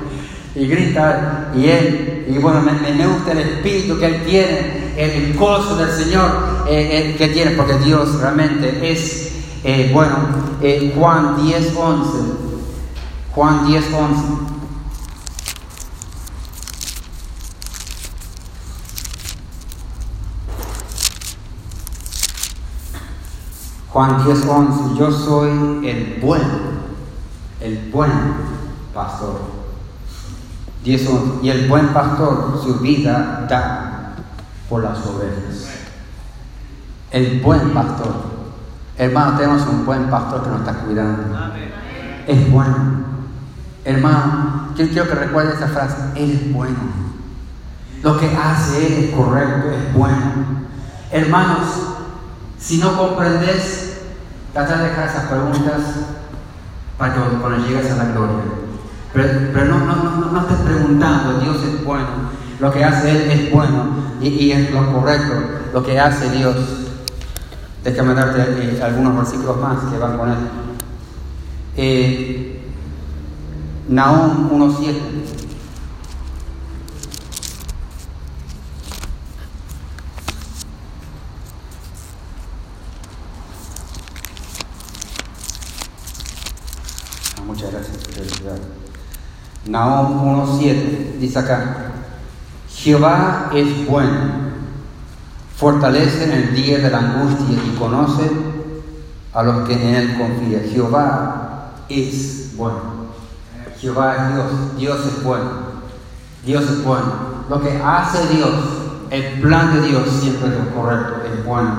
y 0.56 0.68
grita, 0.68 1.52
y 1.56 1.68
él, 1.68 2.26
y 2.28 2.38
bueno, 2.40 2.62
me, 2.62 2.72
me, 2.92 3.08
gusta 3.08 3.32
el 3.32 3.40
espíritu 3.40 4.00
que 4.00 4.08
él 4.08 4.24
tiene, 4.26 4.94
el, 4.98 5.36
gozo 5.36 5.78
del 5.78 5.92
Señor 5.92 6.66
eh, 6.68 7.14
que 7.16 7.28
tiene, 7.28 7.52
porque 7.52 7.76
Dios 7.76 8.20
realmente 8.20 8.92
es 8.92 9.34
eh, 9.64 9.92
bueno. 9.94 10.16
Eh, 10.62 10.94
Juan 10.98 11.46
10, 11.46 11.74
11. 11.76 12.12
Juan 13.36 13.68
10, 13.68 13.86
11. 13.94 14.57
Juan 23.98 24.24
10, 24.24 24.46
11. 24.46 25.00
Yo 25.00 25.12
soy 25.12 25.50
el 25.90 26.20
bueno, 26.22 26.46
el 27.60 27.90
buen 27.92 28.12
pastor. 28.94 29.42
Y 30.84 31.50
el 31.50 31.68
buen 31.68 31.88
pastor 31.88 32.62
su 32.64 32.76
vida 32.76 33.48
da 33.50 34.14
por 34.70 34.84
las 34.84 35.04
ovejas. 35.04 35.70
El 37.10 37.42
buen 37.42 37.72
pastor. 37.72 38.14
Hermano, 39.00 39.36
tenemos 39.36 39.66
un 39.66 39.84
buen 39.84 40.12
pastor 40.12 40.44
que 40.44 40.50
nos 40.52 40.60
está 40.60 40.74
cuidando. 40.74 41.24
Es 42.28 42.52
bueno. 42.52 42.76
Hermano, 43.84 44.76
yo 44.76 44.88
quiero 44.90 45.08
que 45.08 45.16
recuerde 45.16 45.56
esa 45.56 45.70
frase. 45.70 45.98
Él 46.14 46.34
es 46.34 46.54
bueno. 46.54 46.78
Lo 48.04 48.20
que 48.20 48.28
hace 48.28 48.86
Él 48.86 49.06
es 49.06 49.16
correcto, 49.16 49.72
es 49.72 49.92
bueno. 49.96 50.68
Hermanos, 51.10 51.97
si 52.60 52.78
no 52.78 52.98
comprendes, 52.98 54.02
trata 54.54 54.78
de 54.78 54.90
dejar 54.90 55.08
esas 55.08 55.26
preguntas 55.26 55.82
para 56.98 57.14
que 57.14 57.20
cuando 57.40 57.68
llegues 57.68 57.92
a 57.92 57.98
la 57.98 58.06
gloria. 58.06 58.44
Pero, 59.14 59.66
no, 59.66 59.80
no, 59.80 60.32
no, 60.32 60.42
estés 60.42 60.58
preguntando, 60.58 61.40
Dios 61.40 61.58
es 61.64 61.84
bueno, 61.84 62.08
lo 62.60 62.72
que 62.72 62.84
hace 62.84 63.12
Él 63.12 63.32
es 63.32 63.52
bueno 63.52 63.86
y, 64.22 64.52
es 64.52 64.72
lo 64.72 64.92
correcto, 64.94 65.34
lo 65.74 65.84
que 65.84 66.00
hace 66.00 66.30
Dios. 66.32 66.56
Déjame 67.84 68.14
darte 68.14 68.42
eh, 68.42 68.82
algunos 68.84 69.16
versículos 69.16 69.58
más 69.58 69.80
que 69.92 69.98
van 69.98 70.18
con 70.18 70.30
Él. 70.30 70.38
Eh, 71.78 72.62
Nahum 73.88 74.50
1.7. 74.50 75.47
muchas 87.58 87.72
gracias 87.72 87.98
por 88.38 89.72
Nahum 89.72 90.60
1.7 90.60 91.18
dice 91.20 91.40
acá, 91.40 91.92
Jehová 92.70 93.50
es 93.52 93.88
bueno, 93.88 94.12
fortalece 95.56 96.26
en 96.26 96.32
el 96.32 96.56
día 96.56 96.78
de 96.78 96.92
la 96.92 97.00
angustia 97.00 97.58
y 97.58 97.76
conoce 97.78 98.30
a 99.34 99.44
los 99.44 99.68
que 99.68 99.74
en 99.74 99.96
él 99.96 100.18
confían. 100.18 100.70
Jehová 100.72 101.72
es 101.90 102.54
bueno. 102.56 103.08
Jehová 103.80 104.16
es 104.16 104.34
Dios, 104.36 104.78
Dios 104.78 105.06
es 105.08 105.24
bueno, 105.24 105.50
Dios 106.46 106.64
es 106.64 106.84
bueno. 106.84 107.14
Lo 107.50 107.62
que 107.62 107.82
hace 107.84 108.36
Dios, 108.36 108.54
el 109.10 109.42
plan 109.42 109.74
de 109.74 109.88
Dios 109.88 110.08
siempre 110.22 110.50
es 110.50 110.74
correcto, 110.76 111.16
es 111.26 111.44
bueno. 111.44 111.76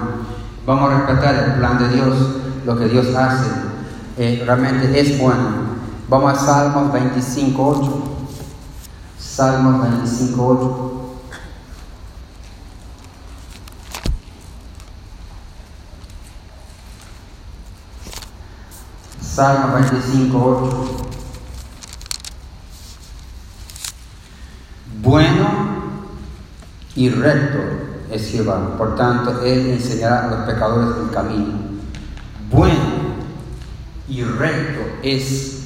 Vamos 0.66 0.92
a 0.92 0.98
respetar 0.98 1.34
el 1.36 1.52
plan 1.54 1.78
de 1.78 1.88
Dios, 1.88 2.14
lo 2.66 2.76
que 2.76 2.88
Dios 2.88 3.14
hace, 3.14 3.46
eh, 4.18 4.42
realmente 4.44 4.98
es 4.98 5.18
bueno. 5.18 5.67
Vamos 6.08 6.32
a 6.32 6.36
Salmos 6.36 6.90
25.8. 6.90 8.02
Salmos 9.18 9.86
25.8. 9.86 10.90
Salmo 19.20 19.76
25.8. 19.76 20.72
Bueno 25.02 25.48
y 26.96 27.10
recto 27.10 27.58
es 28.10 28.30
Jehová. 28.32 28.78
Por 28.78 28.96
tanto, 28.96 29.42
Él 29.42 29.72
enseñará 29.72 30.24
a 30.24 30.30
los 30.30 30.46
pecadores 30.46 31.04
el 31.04 31.10
camino. 31.10 31.52
Bueno 32.50 33.18
y 34.08 34.24
recto 34.24 34.80
es 35.02 35.57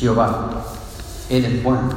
Jehová. 0.00 0.48
Él 1.28 1.44
es 1.44 1.62
bueno. 1.62 1.90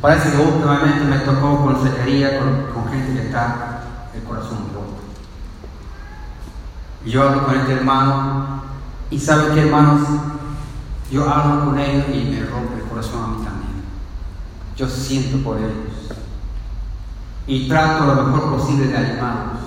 Parece 0.00 0.32
que 0.32 0.38
últimamente 0.38 1.04
me 1.04 1.18
tocó 1.18 1.62
consejería 1.62 2.38
con, 2.38 2.72
con 2.72 2.90
gente 2.90 3.12
que 3.12 3.26
está 3.26 3.82
el 4.14 4.22
corazón 4.22 4.70
roto. 4.74 4.96
Yo 7.04 7.22
hablo 7.22 7.44
con 7.44 7.54
este 7.54 7.72
hermano 7.74 8.62
y 9.10 9.18
saben 9.18 9.54
que 9.54 9.60
hermanos, 9.60 10.08
yo 11.10 11.28
hablo 11.28 11.66
con 11.66 11.78
ellos 11.78 12.06
y 12.08 12.24
me 12.24 12.46
rompe 12.46 12.76
el 12.76 12.88
corazón 12.88 13.22
a 13.22 13.26
mí 13.28 13.44
también. 13.44 13.82
Yo 14.76 14.88
siento 14.88 15.38
por 15.44 15.58
ellos 15.58 16.16
y 17.46 17.68
trato 17.68 18.06
lo 18.06 18.22
mejor 18.22 18.56
posible 18.56 18.86
de 18.86 18.96
animarlos. 18.96 19.60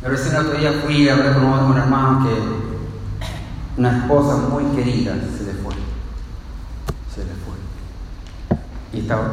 Pero 0.00 0.14
ese 0.14 0.36
otro 0.36 0.52
día 0.52 0.80
fui 0.84 1.08
a 1.08 1.14
hablar 1.14 1.34
con 1.34 1.44
un 1.44 1.76
hermano 1.76 2.24
que 2.24 3.80
una 3.80 3.98
esposa 3.98 4.36
muy 4.48 4.64
querida 4.76 5.14
se 5.36 5.44
le 5.44 5.52
fue 5.54 5.68
y 8.92 9.00
estaba 9.00 9.24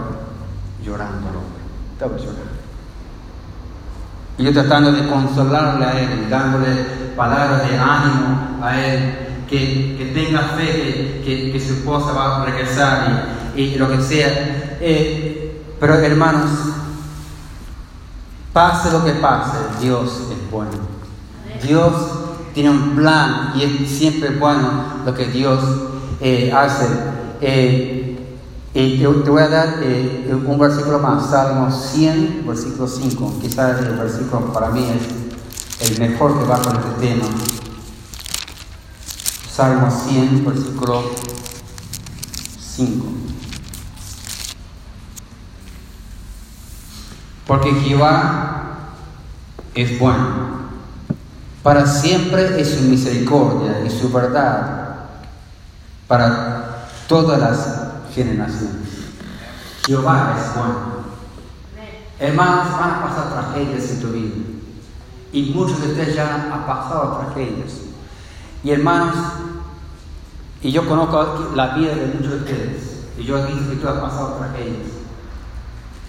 llorando 0.83 1.29
el 1.29 1.35
hombre, 1.35 1.61
estaba 1.93 2.17
llorando. 2.17 2.55
Y 4.37 4.43
yo 4.43 4.53
tratando 4.53 4.91
de 4.91 5.07
consolarle 5.07 5.85
a 5.85 6.01
él, 6.01 6.29
dándole 6.29 6.75
palabras 7.15 7.69
de 7.69 7.77
ánimo 7.77 8.59
a 8.61 8.79
él, 8.79 9.25
que, 9.49 10.11
tenga 10.13 10.41
fe 10.57 11.21
que, 11.23 11.59
su 11.59 11.73
esposa 11.73 12.11
va 12.11 12.41
a 12.41 12.45
regresar 12.45 13.27
y, 13.55 13.75
lo 13.75 13.89
que 13.89 14.01
sea. 14.01 14.77
Eh, 14.81 15.61
pero 15.79 15.95
hermanos, 15.95 16.49
pase 18.51 18.91
lo 18.91 19.05
que 19.05 19.13
pase, 19.13 19.57
Dios 19.79 20.29
es 20.31 20.51
bueno. 20.51 20.71
Dios 21.61 21.93
tiene 22.53 22.69
un 22.69 22.95
plan 22.95 23.53
y 23.55 23.63
es 23.63 23.89
siempre 23.89 24.29
bueno 24.31 24.83
lo 25.05 25.13
que 25.13 25.27
Dios 25.27 25.63
eh, 26.19 26.51
hace. 26.53 26.87
Eh, 27.41 28.04
y 28.77 28.97
te, 28.99 29.07
voy 29.07 29.41
a 29.41 29.47
dar 29.47 29.79
eh, 29.81 30.37
un 30.45 30.59
versículo 30.59 30.99
más, 30.99 31.29
Salmo 31.29 31.71
100, 31.71 32.43
versículo 32.45 32.85
5. 32.89 33.39
Quizás 33.41 33.79
el 33.79 33.95
versículo 33.95 34.51
para 34.51 34.69
mí 34.69 34.85
es 35.79 35.89
el 35.89 35.97
mejor 35.97 36.37
que 36.37 36.43
va 36.45 36.61
con 36.61 36.75
este 36.75 37.07
tema. 37.07 37.23
Salmo 39.49 39.89
100, 39.89 40.45
versículo 40.45 41.03
5. 42.59 43.05
Porque 47.47 47.71
Jehová 47.75 48.89
es 49.73 49.97
bueno. 49.97 50.65
Para 51.63 51.87
siempre 51.87 52.59
es 52.59 52.75
su 52.75 52.81
misericordia 52.81 53.85
y 53.85 53.89
su 53.89 54.11
verdad 54.11 54.95
para 56.09 56.89
todas 57.07 57.39
las 57.39 57.84
generaciones. 58.15 59.11
Jehová 59.85 60.35
es 60.39 60.55
bueno. 60.55 60.95
Hermanos, 62.17 62.71
van 62.79 62.91
a 62.91 63.01
pasar 63.03 63.33
tragedias 63.33 63.91
en 63.91 64.01
tu 64.01 64.07
vida. 64.07 64.35
Y 65.33 65.51
muchos 65.53 65.81
de 65.81 65.89
ustedes 65.89 66.15
ya 66.15 66.49
han 66.51 66.65
pasado 66.65 67.17
tragedias. 67.17 67.81
Y 68.63 68.71
hermanos, 68.71 69.15
y 70.61 70.71
yo 70.71 70.87
conozco 70.87 71.51
la 71.55 71.75
vida 71.75 71.93
de 71.93 72.07
muchos 72.07 72.31
de 72.31 72.37
ustedes. 72.37 73.07
Y 73.17 73.23
yo 73.25 73.37
he 73.37 73.45
que 73.45 73.75
tú 73.75 73.87
has 73.87 73.99
pasado 73.99 74.37
tragedias. 74.39 74.95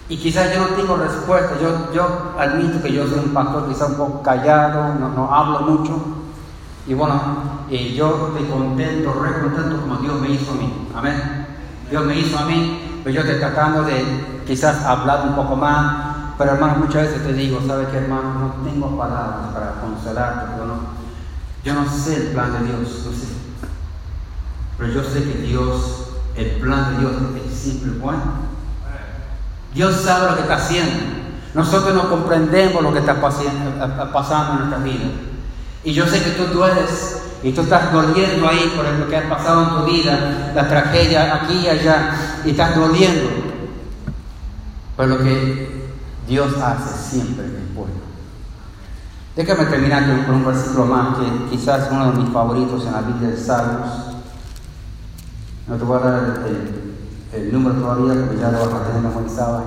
Y 0.08 0.16
quizás 0.16 0.54
yo 0.54 0.60
no 0.60 0.76
tengo 0.76 0.96
respuesta. 0.96 1.58
Yo, 1.60 1.92
yo 1.92 2.34
admito 2.38 2.80
que 2.80 2.92
yo 2.92 3.06
soy 3.08 3.18
un 3.18 3.34
pastor 3.34 3.68
quizás 3.68 3.90
un 3.90 3.96
poco 3.96 4.22
callado, 4.22 4.94
no, 4.94 5.08
no 5.08 5.34
hablo 5.34 5.60
mucho. 5.60 6.00
Y 6.86 6.94
bueno, 6.94 7.20
y 7.68 7.94
yo 7.94 8.28
estoy 8.28 8.48
contento, 8.48 9.12
re 9.14 9.40
contento 9.42 9.80
como 9.80 9.96
Dios 9.96 10.20
me 10.20 10.30
hizo 10.30 10.52
a 10.52 10.54
mí. 10.54 10.88
Amén. 10.94 11.45
Dios 11.90 12.04
me 12.04 12.18
hizo 12.18 12.38
a 12.38 12.44
mí, 12.44 13.00
pero 13.04 13.14
yo 13.14 13.20
estoy 13.22 13.38
tratando 13.38 13.82
de 13.84 14.04
quizás 14.46 14.84
hablar 14.84 15.28
un 15.28 15.36
poco 15.36 15.56
más. 15.56 16.34
Pero 16.38 16.52
hermano, 16.52 16.76
muchas 16.84 17.02
veces 17.02 17.26
te 17.26 17.32
digo, 17.32 17.60
¿sabes 17.66 17.88
qué 17.88 17.98
hermano? 17.98 18.34
No 18.34 18.68
tengo 18.68 18.96
palabras 18.98 19.52
para 19.54 19.80
consolarte, 19.80 20.52
pero 20.52 20.66
no, 20.66 20.74
yo 21.64 21.74
no 21.74 21.90
sé 21.90 22.16
el 22.16 22.26
plan 22.32 22.52
de 22.52 22.66
Dios, 22.66 22.80
no 23.06 23.12
sé. 23.12 23.26
Pero 24.76 24.92
yo 24.92 25.02
sé 25.02 25.24
que 25.24 25.38
Dios, 25.38 26.08
el 26.36 26.50
plan 26.60 26.92
de 26.92 27.00
Dios 27.00 27.12
es 27.46 27.58
siempre 27.58 27.92
bueno. 27.92 28.46
Dios 29.74 29.96
sabe 30.02 30.30
lo 30.30 30.36
que 30.36 30.42
está 30.42 30.56
haciendo. 30.56 30.92
Nosotros 31.54 31.94
no 31.94 32.10
comprendemos 32.10 32.82
lo 32.82 32.92
que 32.92 32.98
está 32.98 33.20
pasando 33.20 34.52
en 34.52 34.58
nuestra 34.58 34.78
vida. 34.78 35.06
Y 35.84 35.92
yo 35.94 36.06
sé 36.06 36.22
que 36.22 36.30
tú 36.32 36.46
dueles 36.52 37.22
y 37.46 37.52
tú 37.52 37.60
estás 37.60 37.92
doliendo 37.92 38.48
ahí 38.48 38.72
por 38.74 38.84
lo 38.84 39.08
que 39.08 39.16
ha 39.16 39.28
pasado 39.28 39.62
en 39.62 39.68
tu 39.68 39.92
vida, 39.92 40.50
la 40.52 40.68
tragedia 40.68 41.32
aquí 41.32 41.58
y 41.58 41.68
allá, 41.68 42.40
y 42.44 42.50
estás 42.50 42.74
doliendo. 42.74 43.30
Pero 44.96 45.08
lo 45.10 45.18
que 45.18 45.86
Dios 46.26 46.56
hace 46.60 47.10
siempre 47.10 47.46
es 47.46 47.72
bueno. 47.72 47.94
Déjame 49.36 49.66
terminar 49.66 50.26
con 50.26 50.34
un 50.34 50.44
versículo 50.44 50.86
más 50.86 51.18
que 51.18 51.50
quizás 51.50 51.86
es 51.86 51.92
uno 51.92 52.10
de 52.10 52.18
mis 52.18 52.32
favoritos 52.32 52.84
en 52.84 52.92
la 52.92 53.02
Biblia 53.02 53.28
de 53.28 53.36
Salmos. 53.36 53.90
No 55.68 55.76
te 55.76 55.84
voy 55.84 55.98
a 55.98 56.00
dar 56.00 56.44
el, 57.32 57.52
número 57.52 57.76
todavía 57.76 58.24
porque 58.24 58.40
ya 58.40 58.50
lo 58.50 58.58
vas 58.58 58.74
a 58.74 58.86
tener 58.86 59.02
memorizado. 59.02 59.66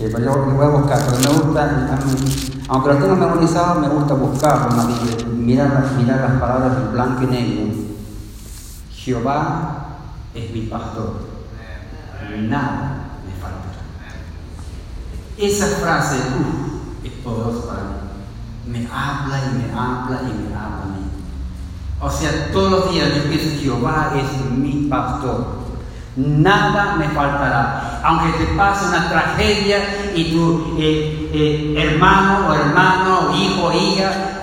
Eh, 0.00 0.10
voy 0.12 0.64
a 0.64 0.68
buscar, 0.68 1.04
pero 1.06 1.18
me 1.18 1.40
gusta, 1.40 1.98
aunque 2.68 2.88
lo 2.88 2.96
tengo 2.98 3.16
memorizado, 3.16 3.80
me 3.80 3.88
gusta 3.88 4.14
buscarlo 4.14 4.68
mirar, 5.48 5.96
las 6.06 6.40
palabras 6.40 6.76
en 6.76 6.92
blanco 6.92 7.22
y 7.22 7.26
negro. 7.26 7.74
Jehová 8.92 9.98
es 10.34 10.52
mi 10.52 10.62
pastor. 10.62 11.28
Nada 12.42 13.06
me 13.24 13.32
falta. 13.40 13.68
Esa 15.38 15.66
frase 15.78 16.16
es 17.02 17.12
poderosa 17.24 17.66
para 17.66 17.82
mí. 17.82 17.96
Me 18.66 18.86
habla 18.92 19.40
y 19.46 19.58
me 19.58 19.72
habla 19.72 20.20
y 20.22 20.48
me 20.48 20.54
habla 20.54 20.82
a 20.82 20.86
mí. 20.86 21.08
O 22.00 22.10
sea, 22.10 22.52
todos 22.52 22.70
los 22.70 22.90
días 22.92 23.14
yo 23.16 23.22
pienso, 23.24 23.58
Jehová 23.58 24.12
es 24.14 24.50
mi 24.50 24.86
pastor. 24.88 25.67
Nada 26.18 26.96
me 26.96 27.08
faltará. 27.08 28.00
Aunque 28.02 28.44
te 28.44 28.52
pase 28.54 28.88
una 28.88 29.08
tragedia 29.08 30.12
y 30.14 30.32
tu 30.32 30.76
eh, 30.78 31.30
eh, 31.32 31.74
hermano 31.76 32.48
o 32.48 32.54
hermano, 32.54 33.34
hijo 33.36 33.66
o 33.66 33.72
hija 33.72 34.38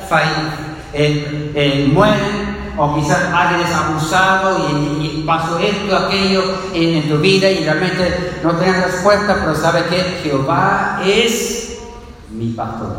eh, 0.94 1.52
eh, 1.56 1.90
mueren 1.92 2.74
o 2.78 2.96
quizás 2.96 3.34
alguien 3.34 3.68
es 3.68 3.74
abusado 3.74 4.70
y, 4.70 5.24
pasó 5.26 5.58
esto, 5.58 5.96
aquello 5.96 6.44
en, 6.74 7.10
tu 7.10 7.18
vida 7.18 7.50
y 7.50 7.64
realmente 7.64 8.40
no 8.44 8.52
tienes 8.54 8.84
respuesta, 8.84 9.38
pero 9.40 9.56
sabe 9.56 9.86
que 9.86 10.22
Jehová 10.24 11.02
es 11.04 11.80
mi 12.30 12.52
pastor. 12.52 12.98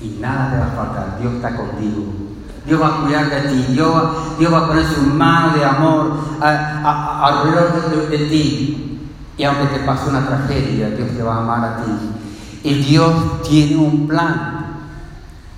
Y 0.00 0.18
nada 0.20 0.50
te 0.50 0.58
va 0.58 0.66
a 0.66 0.86
faltar, 0.86 1.18
Dios 1.20 1.34
está 1.34 1.56
contigo. 1.56 2.27
Dios 2.68 2.82
va 2.82 2.88
a 2.88 3.00
cuidar 3.00 3.30
de 3.30 3.48
ti, 3.48 3.64
Dios, 3.70 4.52
va 4.52 4.58
a 4.58 4.66
poner 4.68 4.84
su 4.84 5.00
mano 5.00 5.56
de 5.56 5.64
amor 5.64 6.12
alrededor 6.38 8.10
de, 8.10 8.18
ti. 8.18 9.08
Y 9.38 9.44
aunque 9.44 9.78
te 9.78 9.84
pase 9.86 10.10
una 10.10 10.26
tragedia, 10.26 10.90
Dios 10.90 11.08
te 11.16 11.22
va 11.22 11.36
a 11.36 11.38
amar 11.38 11.64
a 11.64 11.76
ti. 11.82 11.90
Y 12.62 12.74
Dios 12.74 13.42
tiene 13.48 13.76
un 13.76 14.06
plan. 14.06 14.80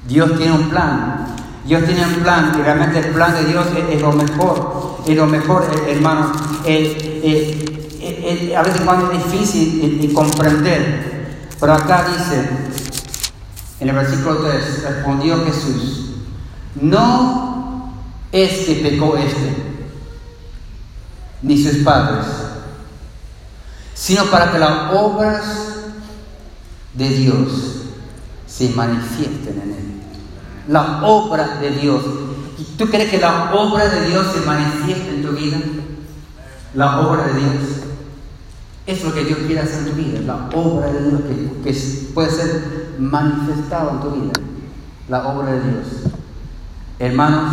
Dios 0.07 0.37
tiene 0.37 0.53
un 0.53 0.71
plan. 0.71 1.27
Dios 1.65 1.85
tiene 1.85 2.07
un 2.07 2.15
plan 2.23 2.53
y 2.57 2.63
realmente 2.63 3.01
el 3.01 3.13
plan 3.13 3.35
de 3.35 3.45
Dios 3.45 3.67
es, 3.91 4.01
lo 4.01 4.13
mejor. 4.13 4.99
Es 5.05 5.17
lo 5.17 5.27
mejor, 5.27 5.65
eh, 5.65 5.93
hermano. 5.93 6.31
a 8.57 8.63
veces 8.63 8.81
cuando 8.85 9.11
es 9.11 9.33
difícil 9.33 10.01
de 10.01 10.13
comprender. 10.13 11.11
Pero 11.59 11.75
acá 11.75 12.07
dice, 12.17 12.49
en 13.81 13.89
el 13.89 13.97
versículo 13.97 14.37
3, 14.37 14.85
respondió 14.85 15.45
Jesús, 15.45 16.10
no 16.81 17.95
es 18.33 18.67
que 18.67 18.75
pecó 18.77 19.17
este, 19.17 19.57
ni 21.43 21.63
sus 21.63 21.79
padres, 21.79 22.27
sino 23.95 24.25
para 24.27 24.53
que 24.53 24.59
las 24.59 24.93
obras 24.93 25.45
de 26.95 27.09
Dios 27.09 27.49
se 28.47 28.69
manifiesten 28.71 29.61
en 29.63 29.71
él 29.71 29.91
la 30.71 31.03
obra 31.05 31.59
de 31.61 31.71
Dios. 31.71 32.03
¿Tú 32.79 32.87
crees 32.89 33.11
que 33.11 33.19
la 33.19 33.53
obra 33.53 33.89
de 33.89 34.09
Dios 34.09 34.27
se 34.33 34.41
manifiesta 34.47 35.09
en 35.09 35.23
tu 35.23 35.33
vida? 35.33 35.59
La 36.75 37.01
obra 37.01 37.27
de 37.27 37.41
Dios. 37.41 37.55
Es 38.87 39.05
lo 39.05 39.13
que 39.13 39.25
Dios 39.25 39.39
quiere 39.47 39.61
hacer 39.61 39.81
en 39.81 39.91
tu 39.91 39.93
vida, 39.93 40.21
la 40.21 40.49
obra 40.57 40.91
de 40.91 41.09
Dios 41.09 41.21
que, 41.65 41.73
puede 42.15 42.31
ser 42.31 42.95
manifestado 42.99 43.91
en 43.91 44.01
tu 44.01 44.11
vida, 44.11 44.33
la 45.09 45.29
obra 45.29 45.53
de 45.53 45.61
Dios. 45.61 45.87
Hermanos, 47.01 47.53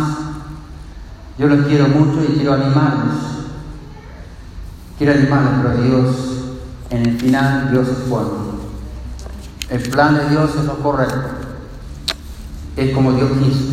yo 1.36 1.48
los 1.48 1.66
quiero 1.66 1.88
mucho 1.88 2.22
y 2.22 2.36
quiero 2.36 2.54
animarlos. 2.54 3.16
Quiero 4.96 5.14
animarlos, 5.14 5.52
pero 5.62 5.82
Dios, 5.82 6.16
en 6.90 7.06
el 7.06 7.18
final, 7.18 7.72
Dios 7.72 7.88
es 7.88 8.08
bueno. 8.08 8.58
El 9.68 9.82
plan 9.90 10.14
de 10.14 10.28
Dios 10.28 10.54
es 10.54 10.64
lo 10.64 10.78
correcto 10.78 11.48
es 12.78 12.94
como 12.94 13.12
Dios 13.12 13.30
quiso. 13.42 13.64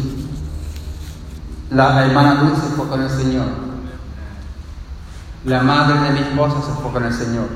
La 1.69 2.05
hermana 2.05 2.43
Dulce 2.43 2.61
se 2.61 2.75
fue 2.75 2.87
con 2.87 3.01
el 3.01 3.09
Señor. 3.09 3.45
La 5.45 5.61
madre 5.61 5.99
de 5.99 6.11
mi 6.11 6.19
esposa 6.27 6.55
se 6.65 6.81
fue 6.81 6.91
con 6.91 7.03
el 7.03 7.13
Señor. 7.13 7.47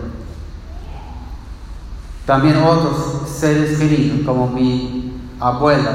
También 2.25 2.57
otros 2.57 3.27
seres 3.27 3.79
queridos, 3.79 4.19
como 4.25 4.47
mi 4.47 5.13
abuela 5.39 5.91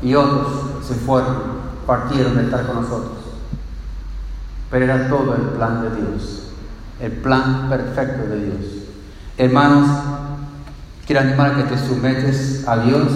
y 0.00 0.14
otros, 0.14 0.86
se 0.86 0.94
fueron, 0.94 1.53
partieron 1.86 2.36
de 2.36 2.44
estar 2.44 2.66
con 2.66 2.82
nosotros. 2.82 3.18
Pero 4.70 4.84
era 4.84 5.08
todo 5.08 5.34
el 5.34 5.42
plan 5.42 5.82
de 5.82 5.96
Dios, 5.96 6.48
el 7.00 7.12
plan 7.12 7.68
perfecto 7.68 8.28
de 8.28 8.44
Dios. 8.44 8.56
Hermanos, 9.36 9.88
quiero 11.06 11.20
animar 11.20 11.52
a 11.52 11.56
que 11.56 11.62
te 11.64 11.78
sometes 11.78 12.66
a 12.66 12.78
Dios 12.78 13.10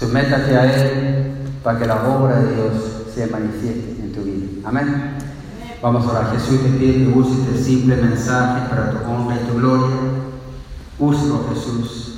Sométate 0.00 0.56
a 0.56 0.64
Él 0.64 1.32
para 1.62 1.78
que 1.78 1.84
la 1.84 2.02
obra 2.08 2.40
de 2.40 2.54
Dios 2.54 2.72
se 3.14 3.26
manifieste 3.26 4.00
en 4.00 4.12
tu 4.14 4.22
vida. 4.22 4.66
Amén. 4.66 5.18
Vamos 5.82 6.06
a 6.06 6.10
orar. 6.10 6.32
Jesús, 6.32 6.62
te 6.62 6.70
pido 6.70 7.12
que 7.12 7.18
uses 7.18 7.38
este 7.40 7.62
simple 7.62 7.96
mensaje 7.96 8.66
para 8.70 8.92
tu 8.92 8.98
honra 9.06 9.36
y 9.36 9.46
tu 9.46 9.58
gloria. 9.58 9.96
Úselo, 10.98 11.44
Jesús. 11.52 12.09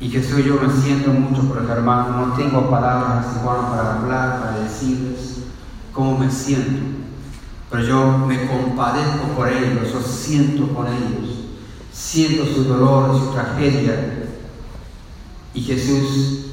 Y 0.00 0.08
Jesús, 0.08 0.42
yo 0.42 0.54
me 0.54 0.72
siento 0.72 1.10
mucho 1.10 1.42
por 1.46 1.60
los 1.60 1.70
hermanos, 1.70 2.28
no 2.28 2.34
tengo 2.34 2.70
palabras 2.70 3.36
igual 3.38 3.60
para 3.68 4.00
hablar, 4.00 4.40
para 4.40 4.60
decirles 4.60 5.40
cómo 5.92 6.16
me 6.16 6.30
siento. 6.30 6.80
Pero 7.70 7.84
yo 7.84 8.18
me 8.26 8.46
compadezco 8.46 9.28
por 9.36 9.48
ellos, 9.48 9.92
yo 9.92 10.00
siento 10.00 10.74
con 10.74 10.86
ellos, 10.86 11.36
siento 11.92 12.46
su 12.46 12.64
dolor, 12.64 13.14
su 13.18 13.30
tragedia. 13.32 14.24
Y 15.52 15.60
Jesús, 15.60 16.46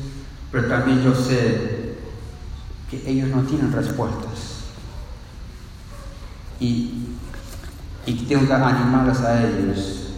pero 0.52 0.68
también 0.68 1.02
yo 1.02 1.16
sé 1.16 1.96
que 2.92 3.10
ellos 3.10 3.30
no 3.30 3.44
tienen 3.44 3.72
respuestas. 3.72 4.66
Y, 6.60 7.16
y 8.06 8.14
tengo 8.28 8.46
que 8.46 8.54
animarles 8.54 9.22
a 9.22 9.42
ellos 9.42 10.10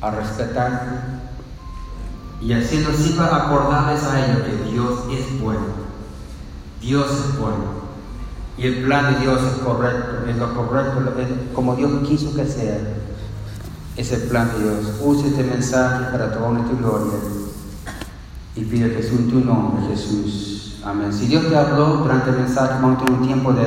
a 0.00 0.10
respetar 0.10 1.21
y 2.44 2.52
haciendo 2.52 2.92
siempre 2.92 3.24
acordarles 3.24 4.02
a 4.02 4.26
ellos 4.26 4.42
que 4.42 4.70
Dios 4.70 5.00
es 5.12 5.40
bueno. 5.40 5.82
Dios 6.80 7.06
es 7.10 7.38
bueno. 7.38 7.82
Y 8.58 8.66
el 8.66 8.84
plan 8.84 9.14
de 9.14 9.20
Dios 9.20 9.40
es 9.42 9.62
correcto, 9.62 10.28
es 10.28 10.36
lo 10.36 10.54
correcto, 10.54 11.00
como 11.54 11.76
Dios 11.76 11.90
quiso 12.06 12.34
que 12.34 12.44
sea. 12.44 12.78
Es 13.96 14.10
el 14.10 14.22
plan 14.22 14.50
de 14.52 14.64
Dios. 14.64 14.94
Use 15.00 15.28
este 15.28 15.44
mensaje 15.44 16.06
para 16.10 16.32
toda 16.32 16.50
nuestra 16.50 16.76
gloria. 16.78 17.18
Y 18.56 18.64
pide 18.64 18.90
Jesús 18.90 19.20
en 19.20 19.30
tu 19.30 19.40
nombre, 19.40 19.86
Jesús. 19.88 20.80
Amén. 20.84 21.12
Si 21.12 21.26
Dios 21.26 21.48
te 21.48 21.56
habló 21.56 21.98
durante 21.98 22.30
el 22.30 22.36
mensaje, 22.38 22.74
vamos 22.74 22.96
a 22.96 23.04
tener 23.04 23.20
un 23.20 23.26
tiempo 23.26 23.52
de 23.52 23.66